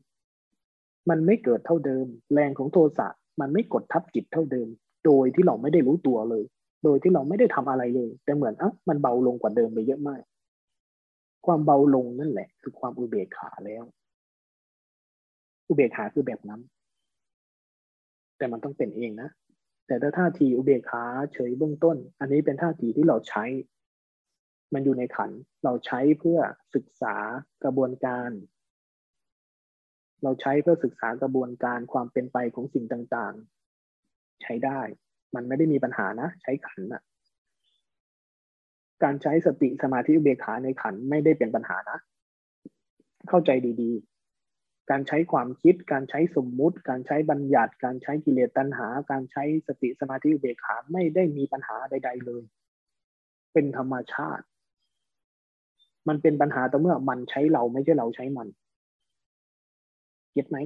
[1.09, 3.07] มันไม่เกิดเท่าเดิม แรงของโทสะ
[3.41, 4.67] มันไม่กดทับจิตเท่าเดิม
[5.05, 6.43] โดยที่เราไม่ได้รู้ตัวเลย
[6.83, 10.21] โดยที่เราไม่ได้ทำอะไรเลย แต่เหมือนอะมันเบาลงกว่าเดิมไปเยอะมาก
[11.45, 13.83] ความเบาลงนั่นแหละ คือความอุเบกขาแล้ว
[15.67, 16.61] อุเบกขาคือแบบนั้น
[18.37, 19.29] แต่มันต้องเป็นเองนะ
[19.87, 23.43] แต่ถ้าท่าทีอุเบกขาเฉยเบื้องต้น อันนี้เป็นท่าทีที่เราใช้
[24.73, 25.31] มันอยู่ในขัน
[25.63, 26.39] เราใช้เพื่อ
[26.75, 27.15] ศึกษา
[27.63, 28.29] กระบวนการ
[30.23, 34.79] เราใช้เพื่อศึกษากระบวนการความเป็นไปของสิ่งต่างๆ ใช้ได้
[35.35, 37.01] มันไม่ได้มีปัญหานะ ใช้ขันอะ
[39.03, 41.99] การใช้สติสมาธิอุเบกขาในขันไม่ได้เป็นปัญหานะ
[43.29, 52.43] เข้าใจดีๆ การใช้ความคิด การใช้สมมุติ การใช้บัญญัติ การใช้กิเลสตัณหา การใช้สติสมาธิอุเบกขาไม่ได้มีปัญหาใด ๆ เลย
[53.53, 54.45] เป็นธรรมชาติ
[56.07, 58.47] มันเป็นปัญหาต่อเมื่อมันใช้เราไม่ใช่เราใช้มัน
[60.31, 60.57] เก็ตไหม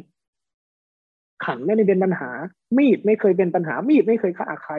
[1.45, 2.29] ขันไม่ได้เป็นปัญหา
[2.77, 4.73] มีดไม่เคยเป็นปัญหา มีดไม่เคยฆ่าใคร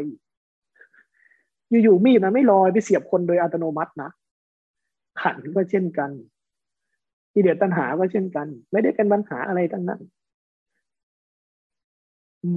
[1.70, 4.10] อยู่ๆมีดมันไม่ลอยไปเสียบคนโดยอัตโนมัตินะ
[5.22, 6.10] ขันก็เช่นกัน
[7.34, 10.00] กิเลสตัณหาก็เช่นกัน ไม่ได้เป็นปัญหาอะไรทั้งนั้น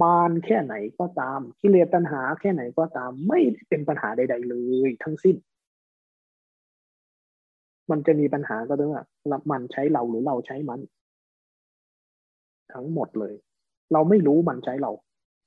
[0.02, 4.56] มารแค่ไหนก็ตามกิเลสตัณหาแค่ไหนก็ตาม ไม่ได้เป็นปัญหาใด ๆ เล
[4.88, 5.36] ย ทั้งสิ้น
[7.90, 9.04] มันจะมีปัญหาก็ต้องว่า
[9.50, 10.80] มันใช้เราหรือเราใช้มัน
[12.74, 13.34] ทั้งหมดเลย
[13.92, 14.90] เราไม่รู้มันใช้เรา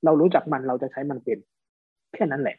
[0.04, 1.38] เรารู้จักมันเราจะใช้มันเป็น
[2.14, 2.56] แค่นั้นแหละ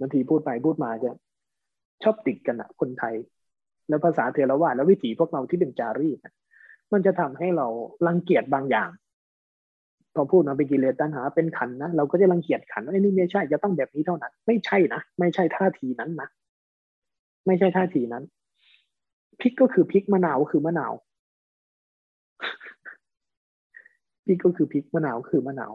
[0.00, 1.10] บางทีพูดไปพูดมาจะ
[2.02, 3.14] ชอบติดกันอะคนไทย
[3.88, 6.18] แล้วภาษาเทรวาแล้ววิถีพวกเราที่เป็นจารีต
[6.92, 7.66] มันจะทำให้เรา
[8.06, 8.90] รังเกียจบางอย่าง
[10.14, 16.28] พอพูดมาเป็นกิเลสตัณหาเป็นขันนะเราก็จะรังเกียจขันว่านี่ไม่ใช่จะต้องแบบนี้เท่านั้น ไม่ใช่นะไม่ใช่ท่าทีนั้นนะ
[17.46, 18.24] ไม่ใช่ท่าทีนั้น
[19.40, 20.92] พริกก็คือพริกมะนาวคือมะนาว
[24.26, 25.72] พริกก็คือพริกมะนาวคือมะนาว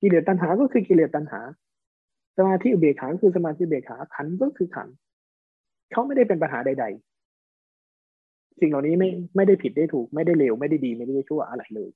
[0.00, 1.40] กิเลสตัณหาก็คือกิเลสตัณหา
[2.36, 4.88] สมาธิอุเบกขาคือสมาธิเบกขาขันก็คือขัน
[5.92, 6.84] เขาไม่ได้เป็นปัญหาใด
[7.72, 11.90] ๆ สิ่งเหล่านี้ไม่ไม่ได้ผิดได้ถูก ไม่ได้เลวไม่ได้ดีไม่ได้ชั่วอะไรเลย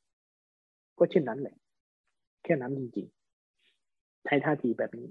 [0.99, 1.57] ก็เช่นนั้นแหละ
[2.45, 5.09] แค่นั้นจริงๆใช้ท่าทีแบบนี้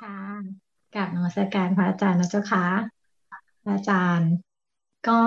[0.00, 0.16] ค่ะ
[0.94, 2.64] กับนมัสการพระอาจารย์นะเจ้าค่ะ
[3.68, 4.32] อาจารย์
[5.08, 5.20] ก็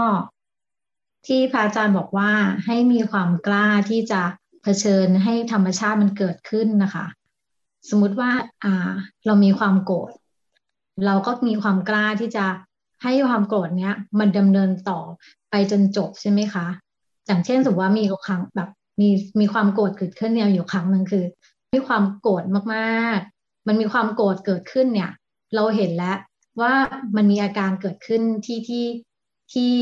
[1.28, 2.32] ที่พระอาจารย์บอกว่า
[2.66, 4.22] ให้มีความกล้าที่จะ
[4.64, 7.06] เผชิญให้ธรรมชาติมันเกิดขึ้นนะคะ
[7.90, 8.32] สมมติว่า
[8.64, 8.92] อ่า
[9.26, 10.12] เรามีความโกรธ
[11.06, 12.46] เราก็มีความกล้าที่จะ
[13.04, 15.00] ให้ความโกรธเนี้ย มันดำเนินต่อ
[15.50, 16.66] ไปจนจบใช่ไหมคะ
[17.26, 18.70] อย่างเช่นสมมติว่ามีครั้งแบบ
[19.02, 21.26] มีมีความโกรธเกิดขึ้นเนี่ยอยู่ครั้งหนึ่งคือ
[21.74, 22.44] มีความโกรธ
[22.74, 25.12] มากๆ มันมีความโกรธเกิดขึ้นเนี่ย
[25.56, 26.18] เราเห็นแล้ว
[26.62, 26.74] ว่า
[27.16, 28.86] มันมีอาการเกิดขึ้นที่ที่
[29.54, 29.76] ที่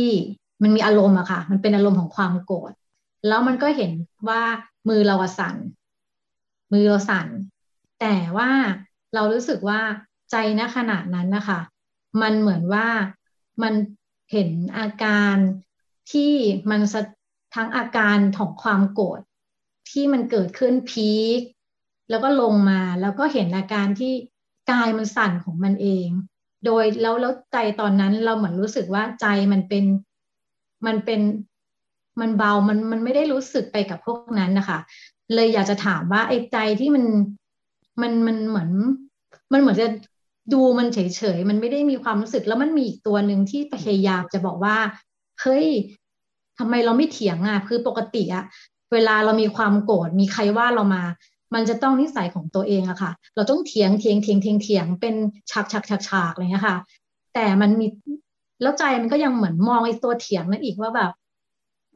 [0.61, 2.71] มันมีอารมณ์อะค่ะ มันเป็นอารมณ์ของความโกรธ
[3.27, 3.91] แล้วมันก็เห็น
[4.29, 4.41] ว่า
[4.89, 5.55] มือเราสั่น
[6.71, 7.27] มือเราสั่น
[8.01, 8.49] แต่ว่า
[9.13, 9.81] เรารู้สึกว่า
[10.31, 11.59] ใจณขณะนั้นนะคะ
[12.21, 12.87] มันเหมือนว่า
[13.63, 13.73] มัน
[14.31, 15.35] เห็นอาการ
[16.11, 16.33] ที่
[16.69, 16.81] มัน
[17.55, 19.19] ทั้งอาการของความโกรธ
[19.91, 21.41] ที่มันเกิดขึ้นพีค
[22.09, 24.13] แล้วก็ลงมาแล้วก็เห็นอาการที่
[24.71, 26.07] กายมันสั่นของมันเอง
[26.65, 29.85] โดยแล้วแล้วใจตอนนั้นเราเหมือนรู้สึกว่าใจมันเป็น
[30.85, 31.21] มันเป็น
[32.21, 34.79] มันเบามันมันไม่ได้รู้สึกไปกับพวกนั้นนะคะ
[35.33, 37.05] เลยอยากจะถามว่าไอ้ใจที่มัน
[38.01, 38.69] มันมันเหมือน
[39.53, 39.87] มันเหมือนจะ
[40.53, 44.77] ดูมันเฉยๆ มันไม่ได้มีความรู้สึก แล้วมันมีอีกตัวหนึ่งที่พยายามจะบอกว่า
[45.41, 45.65] เฮ้ย
[46.59, 48.43] ทำไมเราไม่เถียงอะ คือปกติอะ
[48.93, 51.03] เวลาเรามีความโกรธ มีใครว่าเรามา
[51.53, 55.15] มันจะต้องนิสัยของตัวเองอะค่ะ เราต้องเถียงเถียงเถียงเถียงเถียงเป็น
[55.51, 56.77] ฉากฉากฉากฉากอะไรเงี้ยค่ะ
[57.33, 57.87] แต่มันมี
[58.61, 61.11] แล้วใจมันก็ยังเหมือนมองไอ้ตัวเถียงนั่นอีกว่าแบบ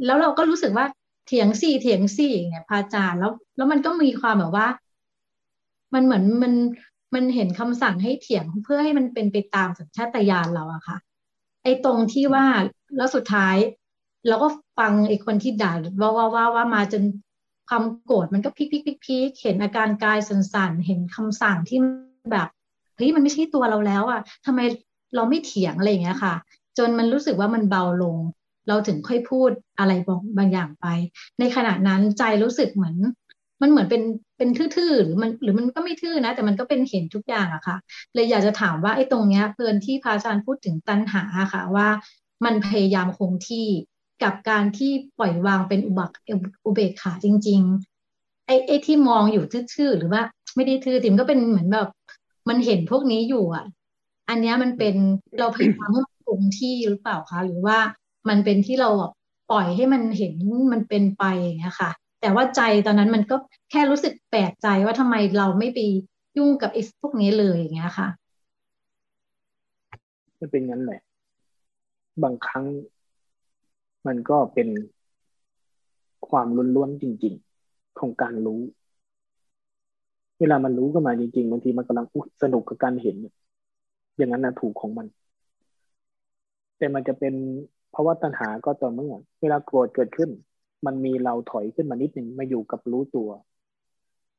[0.05, 0.85] แล้วเราก็รู้สึกว่า
[1.27, 4.67] เถียงสี่เถียงสี่อย่างเงี้ยพาจารย์แล้ว แล้วมันก็มีความแบบว่า
[5.93, 6.53] มันเหมือนมัน
[7.15, 10.97] มันเห็นคำสั่งให้เถียงเพื่อให้มันเป็นไปตามสัญชาตญาณเราอะค่ะ
[11.63, 12.45] ไอ้ตรงที่ว่า
[12.97, 13.55] แล้วสุดท้าย
[14.27, 17.03] เราก็ฟังไอ้คนที่ด่าว่าว่าว่าว่ามาจน
[17.69, 21.79] ความโกรธมันก็พลิกพลิกพลิกพลิกเห็นอาการกายสั่นๆเห็นคำสั่งที่
[22.31, 22.47] แบบ
[22.97, 24.59] เฮ้ยมันไม่ใช่ตัวเราแล้วอะทำไม
[25.15, 26.35] เราไม่เถียงอะไรอย่างเงี้ยค่ะ
[26.77, 28.17] จนมันรู้สึกว่ามันเบาลง
[28.67, 29.91] เราถึงค่อยพูดอะไร
[30.37, 30.85] บางอย่างไป
[31.39, 32.95] ในขณะนั้นใจรู้สึกเหมือน
[33.61, 34.03] มันเหมือนเป็น
[34.37, 37.77] เป็นทื่อๆหรือมันหรือมันก็ไม่ทื่อนะ แต่มันก็เป็นเห็นทุกอย่างอะค่ะ
[38.13, 41.87] เลยอยากจะถามว่าไอ้ตรงเนี้ยเพลินที่พระอาจารย์พูดถึงตัณหาค่ะว่า
[42.45, 43.67] มันพยายามคงที่
[44.23, 46.11] กับการที่ปล่อยวางเป็นอุบัก
[46.65, 47.61] อุเบกขาจริง
[48.03, 50.21] ๆ ไอ้ไอ้ที่มองอยู่ทื่อๆหรือว่า
[50.55, 51.89] ไม่ได้ทื่อติมก็เป็นเหมือนแบบ
[52.49, 53.65] มันเห็นพวกนี้อยู่อะ
[54.29, 54.95] อันนี้มันเป็น
[55.39, 57.77] เราพยายามให้มันคงที่หรือเปล่าคะหรือว่า
[58.29, 58.89] มันเป็นที่เรา
[59.51, 60.33] ปล่อยให้มันเห็น
[60.71, 63.35] มันเป็นไปอย่างเงี้ยค่ะ แต่ว่าใจตอนนั้นมันก็
[63.71, 65.79] แค่รู้สึกแปลกใจว่าทำไมเราไม่ไป
[66.37, 68.07] ยุ่งกับไอ้พวกนี้เลยอย่างเงี้ยค่ะ
[70.39, 71.01] มันเป็นงั้นแหละ
[72.23, 72.65] บางครั้ง
[74.07, 74.69] มันก็เป็น
[76.29, 77.33] ความล้วนๆจริง
[77.65, 78.61] ๆ ของการรู้
[80.39, 82.07] เวลามันรู้ก็มาจริงๆบางทีมันกำลัง
[82.43, 83.15] สนุกกับการเห็น
[84.17, 85.07] อย่างนั้นนะถูกของมัน
[86.77, 87.33] แต่มันจะเป็น
[87.91, 90.29] เพราะว่าตัณหาก็ต่อเมื่อเวลาโกรธเกิดขึ้น
[90.85, 93.29] มันมีเราถอยขึ้นมานิดหนึ่งมาอยู่กับรู้ตัว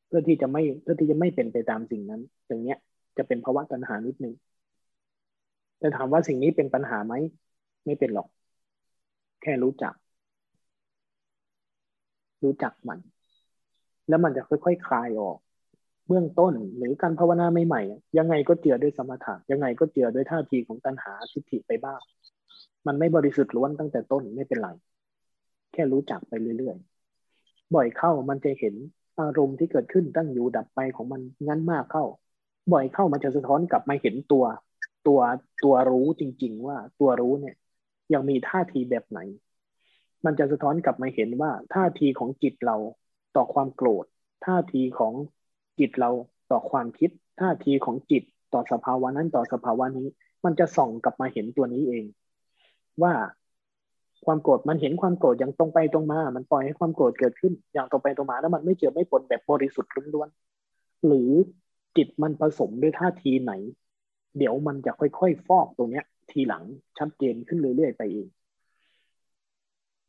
[0.06, 2.78] เพื่อที่จะไม่เพื่อที่จะไม่เป็นไปตามสิ่งนั้น อย่างเนี้ย
[3.16, 4.34] จะเป็นภาวะตัณหานิดหนึ่ง
[5.78, 7.14] แต่ถามว่าสิ่งนี้เป็นปัญหาไหม
[7.86, 8.28] ไม่เป็นหรอก
[9.42, 9.94] แค่รู้จัก
[12.44, 12.98] รู้จักมัน
[14.08, 15.38] แล้วมันจะค่อยๆคคลายออก
[16.08, 22.00] เบื้องต้นหรือการภาวนาใหม่ๆยังไงก็เจือด้วยสมถะยังไงก็เจือด้วยท่าทีของตัณหาทิฏฐิไปบ้าง
[22.86, 24.68] มันไม่บริสุทธิ์ล้วนตั้งแต่ต้นไม่เป็นไร
[25.72, 28.74] แค่รู้จักไปเรื่อยๆ บ่อยเข้ามันจะเห็น
[29.20, 32.04] อารมณ์ที่เกิดขึ้นตั้งอยู่ดับไปของมันงั้นมากเข้า
[32.72, 34.44] บ่อยเข้ามันจะสะท้อนกลับมาเห็นตัว
[35.06, 35.20] ตัว
[35.64, 37.56] ตัวรู้จริง ๆ ว่าตัวรู้เนี่ย
[38.12, 39.20] ยังมีท่าทีแบบไหน
[40.24, 42.76] มันจะสะท้อนกลับมาเห็นว่าท่าทีของจิตเรา
[43.36, 44.04] ต่อความโกรธ
[44.46, 45.12] ท่าทีของ
[45.78, 46.10] จิตเรา
[46.50, 50.08] ต่อความคิด ท่าทีของจิตต่อสภาวะนั้นต่อสภาวะนี้
[50.44, 52.04] มันจะส่องกลับมาเห็นตัวนี้เอง
[53.02, 53.12] ว่า
[54.26, 61.30] ความโกรธมันเห็นความโกรธอย่างตรงไปตรงมา มันปล่อยให้ความโกรธเกิดขึ้น อย่างตรงไปตรงมาแล้วมันไม่เจือไม่ปนแบบบริสุทธิ์ล้วนๆหรือ
[61.96, 63.52] จิตมันผสมด้วยท่าทีไหน
[64.38, 66.62] เดี๋ยวมันจะค่อยๆ ฟอกตรงเนี้ย ทีหลัง
[66.98, 68.28] ชัดเจนขึ้นเรื่อยๆไปเอง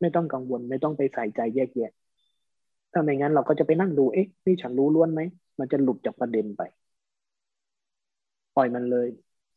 [0.02, 1.92] ไม่ต้องกังวลไม่ต้องไปใส่ใจแยกแยะ
[2.94, 5.22] ถ้าไม่งั้นเราก็จะไปนั่งดูเอ๊ะนี่ฉันรู้ล้วนไหม
[5.60, 6.62] มันจะหลุดจากประเด็นไป
[8.56, 9.08] ปล่อยมันเลย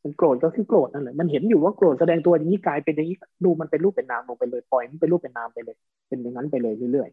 [0.03, 5.77] มันโกรธก็คือโกรธนั่นแหละมันเห็นอยู่ว่าโกรธแสดงตัวอย่างนี้กลายเป็นอย่างนี้ดูมันเป็นรูปเป็นนามลงไปเลย ปล่อยมันเป็นรูปเป็นนามไปเลย
[6.09, 7.09] เป็นอย่างนั้นไปเลยเรื่อย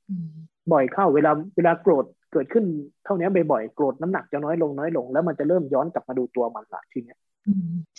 [0.00, 2.64] ๆบ่อยเข้าเวลาเวลาโกรธเกิดขึ้น
[3.04, 7.18] เท่านี้บ่อยๆโกรธน้ำหนักจะน้อยลงน้อยลง แล้วมันจะเริ่มย้อนกลับมาดูตัวมันละทีเนี้ย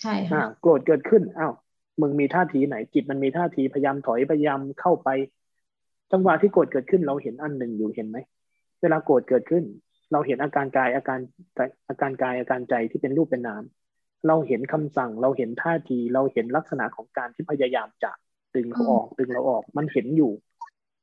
[0.01, 1.53] ใช่ค่ะโกรธเกิดขึ้นอ้าว
[2.01, 5.10] มึงมีท่าทีไหนจิตมันมีท่าทีพยายามถอยพยายามเข้าไป
[6.12, 8.17] จังหวะที่โกรธเกิดขึ้นเราเห็นอันหนึ่งอยู่เห็นไหม
[8.81, 9.63] เวลาโกรธเกิดขึ้น
[10.12, 11.19] เราเห็นอาการกายอาการ
[11.89, 13.63] อาการกายอาการใจที่เป็นรูปเป็นนาม
[14.27, 18.12] เราเห็นคำสั่งเราเห็นท่าทีเราเห็นลักษณะของการที่พยายามจะ
[18.55, 20.31] ดึงเขาออกดึงเราออก มันเห็นอยู่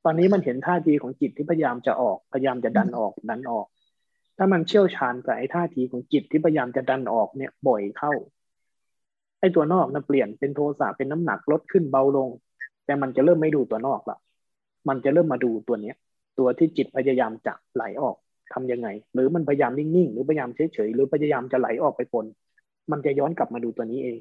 [0.05, 3.65] ตอนนี้มันเห็นท่าทีของจิตที่พยายามจะออกพยายามจะดันออกดันออก
[4.37, 8.11] ถ้ามันเชี่ยวชาญกับไอ้ท่าทีของจิตที่พยายามจะดันออกเนี่ยบ่อยเข้า
[9.39, 12.29] ไอ้ตัวนอกนะเปลี่ยนเป็นโทสะเป็นน้ำหนักลดขึ้นเบาลง
[12.85, 14.17] แต่มันจะเริ่มไม่ดูตัวนอกละ
[14.87, 15.95] มันจะเริ่มมาดูตัวเนี้ย
[16.39, 18.15] ตัวที่จิตพยายามจะไหลออก
[18.53, 22.25] ทํำยังไง หรือมันพยายามนิ่งๆหรือพยายามเฉยๆหรือพยายามจะไหลออกไปปน
[22.91, 24.19] มันจะย้อนกลับมาดูตัวนี้เอง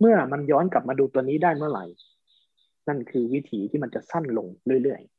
[0.00, 1.84] เมื่อมันย้อนกลับมาดูตัวนี้ได้เมื่อไหร่
[2.88, 4.46] นั่นคือวิถีที่มันจะสั้นลง
[4.82, 5.11] เรื่อยๆ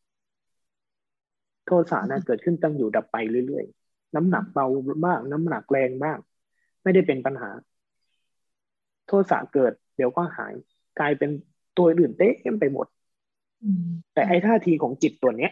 [1.65, 4.65] โทสะนะเกิดขึ้นตั้งอยู่ดับไปเรื่อยๆ น้ำหนักเบา
[5.05, 6.17] บ้าง น้ำหนักแรงบ้าง
[6.83, 7.49] ไม่ได้เป็นปัญหา
[9.07, 10.53] โทสะเกิด เดี๋ยวก็หาย
[10.99, 11.29] กลายเป็น
[11.77, 12.87] ตัวอื่นเต้มไปหมด
[14.13, 15.51] แต่ไอ้ท่าทีของจิตตัวเนี้ย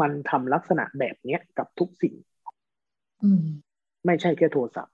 [0.00, 2.14] มันทำลักษณะแบบเนี้ยกับทุกสิ่ง
[4.06, 4.84] ไม่ใช่แค่โทสะ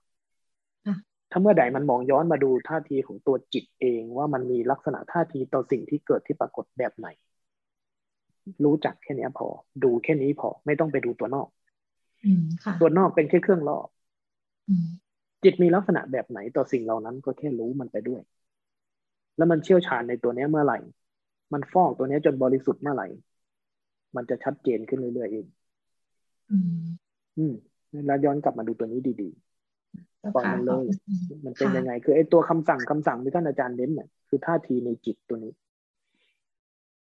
[1.31, 7.07] ถ้าเมื่อใดมันมองย้อนมาดูท่าทีของตัวจิตเองว่ามันมีลักษณะท่าทีต่อสิ่งที่เกิดที่ปรากฏแบบไหน
[8.65, 9.47] รู้จักแค่นี้พอ
[9.83, 11.47] ดูแค่นี้พอ ไม่ต้องไปดูตัวนอก
[12.79, 13.77] ตัวนอกเป็นแค่เครื่องล่อ
[15.43, 18.21] จิตมีลักษณะแบบไหนต่อสิ่งเหล่านั้นก็แค่รู้มันไปด้วย
[19.37, 20.79] แล้วมันเชี่ยวชาญในตัวนี้เมื่อไหร่
[21.53, 23.07] มันฟอกตัวนี้จนบริสุทธิ์เมื่อไหร่
[24.15, 25.47] มันจะชัดเจนขึ้นเรื่อยๆเอง
[27.37, 27.53] อืม
[28.07, 30.85] แล้วย้อนกลับมาดูตัวนี้ดีๆปล่อยมันเลย
[31.45, 35.51] มันเป็นยังไง คือไอ้ตัวคำสั่งคำสั่งที่ท่านอาจารย์เน้นเนี่ยคือท่าทีในจิตตัวนี้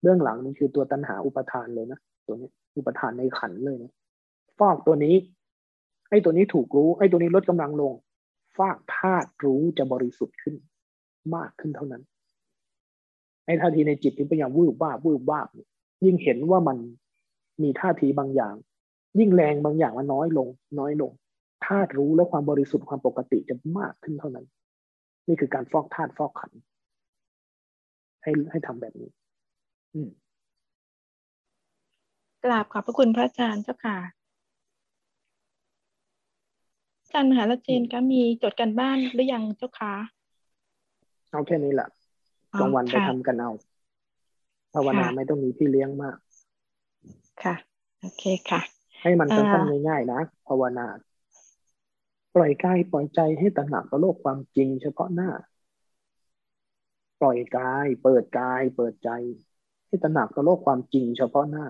[0.02, 3.92] เรื่องหลังนี่คือตัวตัณหาอุปทานเลยนะตัวนี้อุปทานในขันเลยนะ
[4.60, 5.16] ฟอกตัวนี้
[6.10, 7.94] ไอ้ตัวนี้ถูกรู้ ไอ้ตัวนี้ลดกำลังลง
[8.58, 10.56] ฟากธาตุรู้จะบริสุทธิ์ขึ้น
[11.36, 12.04] มากขึ้นเท่านั้น
[13.46, 15.42] ไอ้ท่าทีในจิตที่พยายามวูบว่าวูบว่า
[16.06, 16.78] ยิ่งเห็นว่ามัน
[17.64, 18.56] มีท่าทีบางอย่าง
[19.20, 20.48] ยิ่งแรงบางอย่างมันน้อยลง
[20.80, 21.12] น้อยลง
[21.66, 24.46] ธาตุรู้และความบริสุทธิ์ความปกติจะมากขึ้นเท่านั้น
[25.28, 26.52] นี่คือการฟอกธาตุฟอกขัน
[28.24, 29.10] ให้ให้ทำแบบนี้
[32.44, 33.98] กราบขอบพระคุณพระอาจารย์เจ้าค่ะ
[37.02, 39.94] อาจารย์มหาลเจนก็มีจดกันบ้านหรือยังเจ้าค่ะ
[41.32, 41.90] เอาแค่นี้แหละ
[42.60, 43.52] กลางวันไปทำกันเอา
[44.74, 46.18] ภาวนาไม่ต้องมีพี่เลี้ยงมาก
[47.44, 47.56] ค่ะ
[48.00, 48.62] โอเคค่ะ
[49.02, 50.88] ให้มันสั้นๆง่ายๆนะภาวนา
[52.36, 55.30] ปล่อยกายปล่อยใจให้ตระหนักต่อโลกความจริงเฉพาะหน้า
[57.22, 59.10] ปล่อยกาย เปิดกาย เปิดใจ
[59.92, 61.66] ให้ตระหนักต่อโลกความจริงเฉพาะหน้า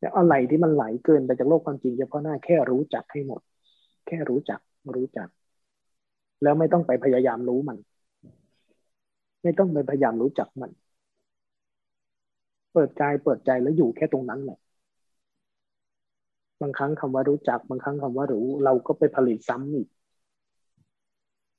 [0.00, 3.40] แล้วอะไรที่มันไหลเกินไปจากโลกความจริงเฉพาะหน้าแค่รู้จักให้หมด
[4.06, 4.60] แค่รู้จัก
[4.96, 5.28] รู้จัก
[6.42, 7.78] แล้วไม่ต้องไปพยายามรู้มัน
[9.42, 10.70] ไม่ต้องไปพยายามรู้จักมัน
[12.72, 14.58] เปิดกายเปิดใจแล้วอยู่แค่ตรงนั้นแหละ
[16.60, 19.88] บางครั้งคำว่ารู้จัก บางครั้งคำว่ารู้ เราก็ไปผลิตซ้ำอีก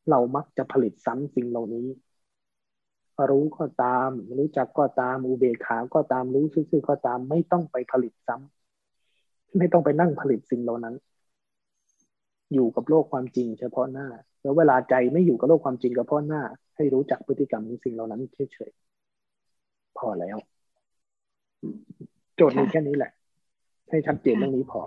[0.09, 1.87] เรามักจะผลิตซ้ำสิ่งเหล่านี้
[3.31, 4.09] รู้ก็ตาม
[4.39, 10.95] รู้จักก็ตามอุเบกขาก็ตามรู้ซื่อๆก็ตาม ไม่ต้องไปผลิตซ้ำไม่ต้องไปนั่งผลิตสิ่งเหล่านั้น
[12.53, 14.07] อยู่กับโลกความจริง เฉพาะหน้า
[14.41, 16.41] แล้วเวลาใจไม่อยู่กับโลกความจริงเฉพาะหน้า
[16.75, 20.37] ให้รู้จักพฤติกรรมของสิ่งเหล่านั้นเฉยๆพอแล้ว
[22.35, 23.11] โจทย์มีแค่นี้แหละ
[23.89, 24.81] ให้ชัดเจนเรื่องนี้พอ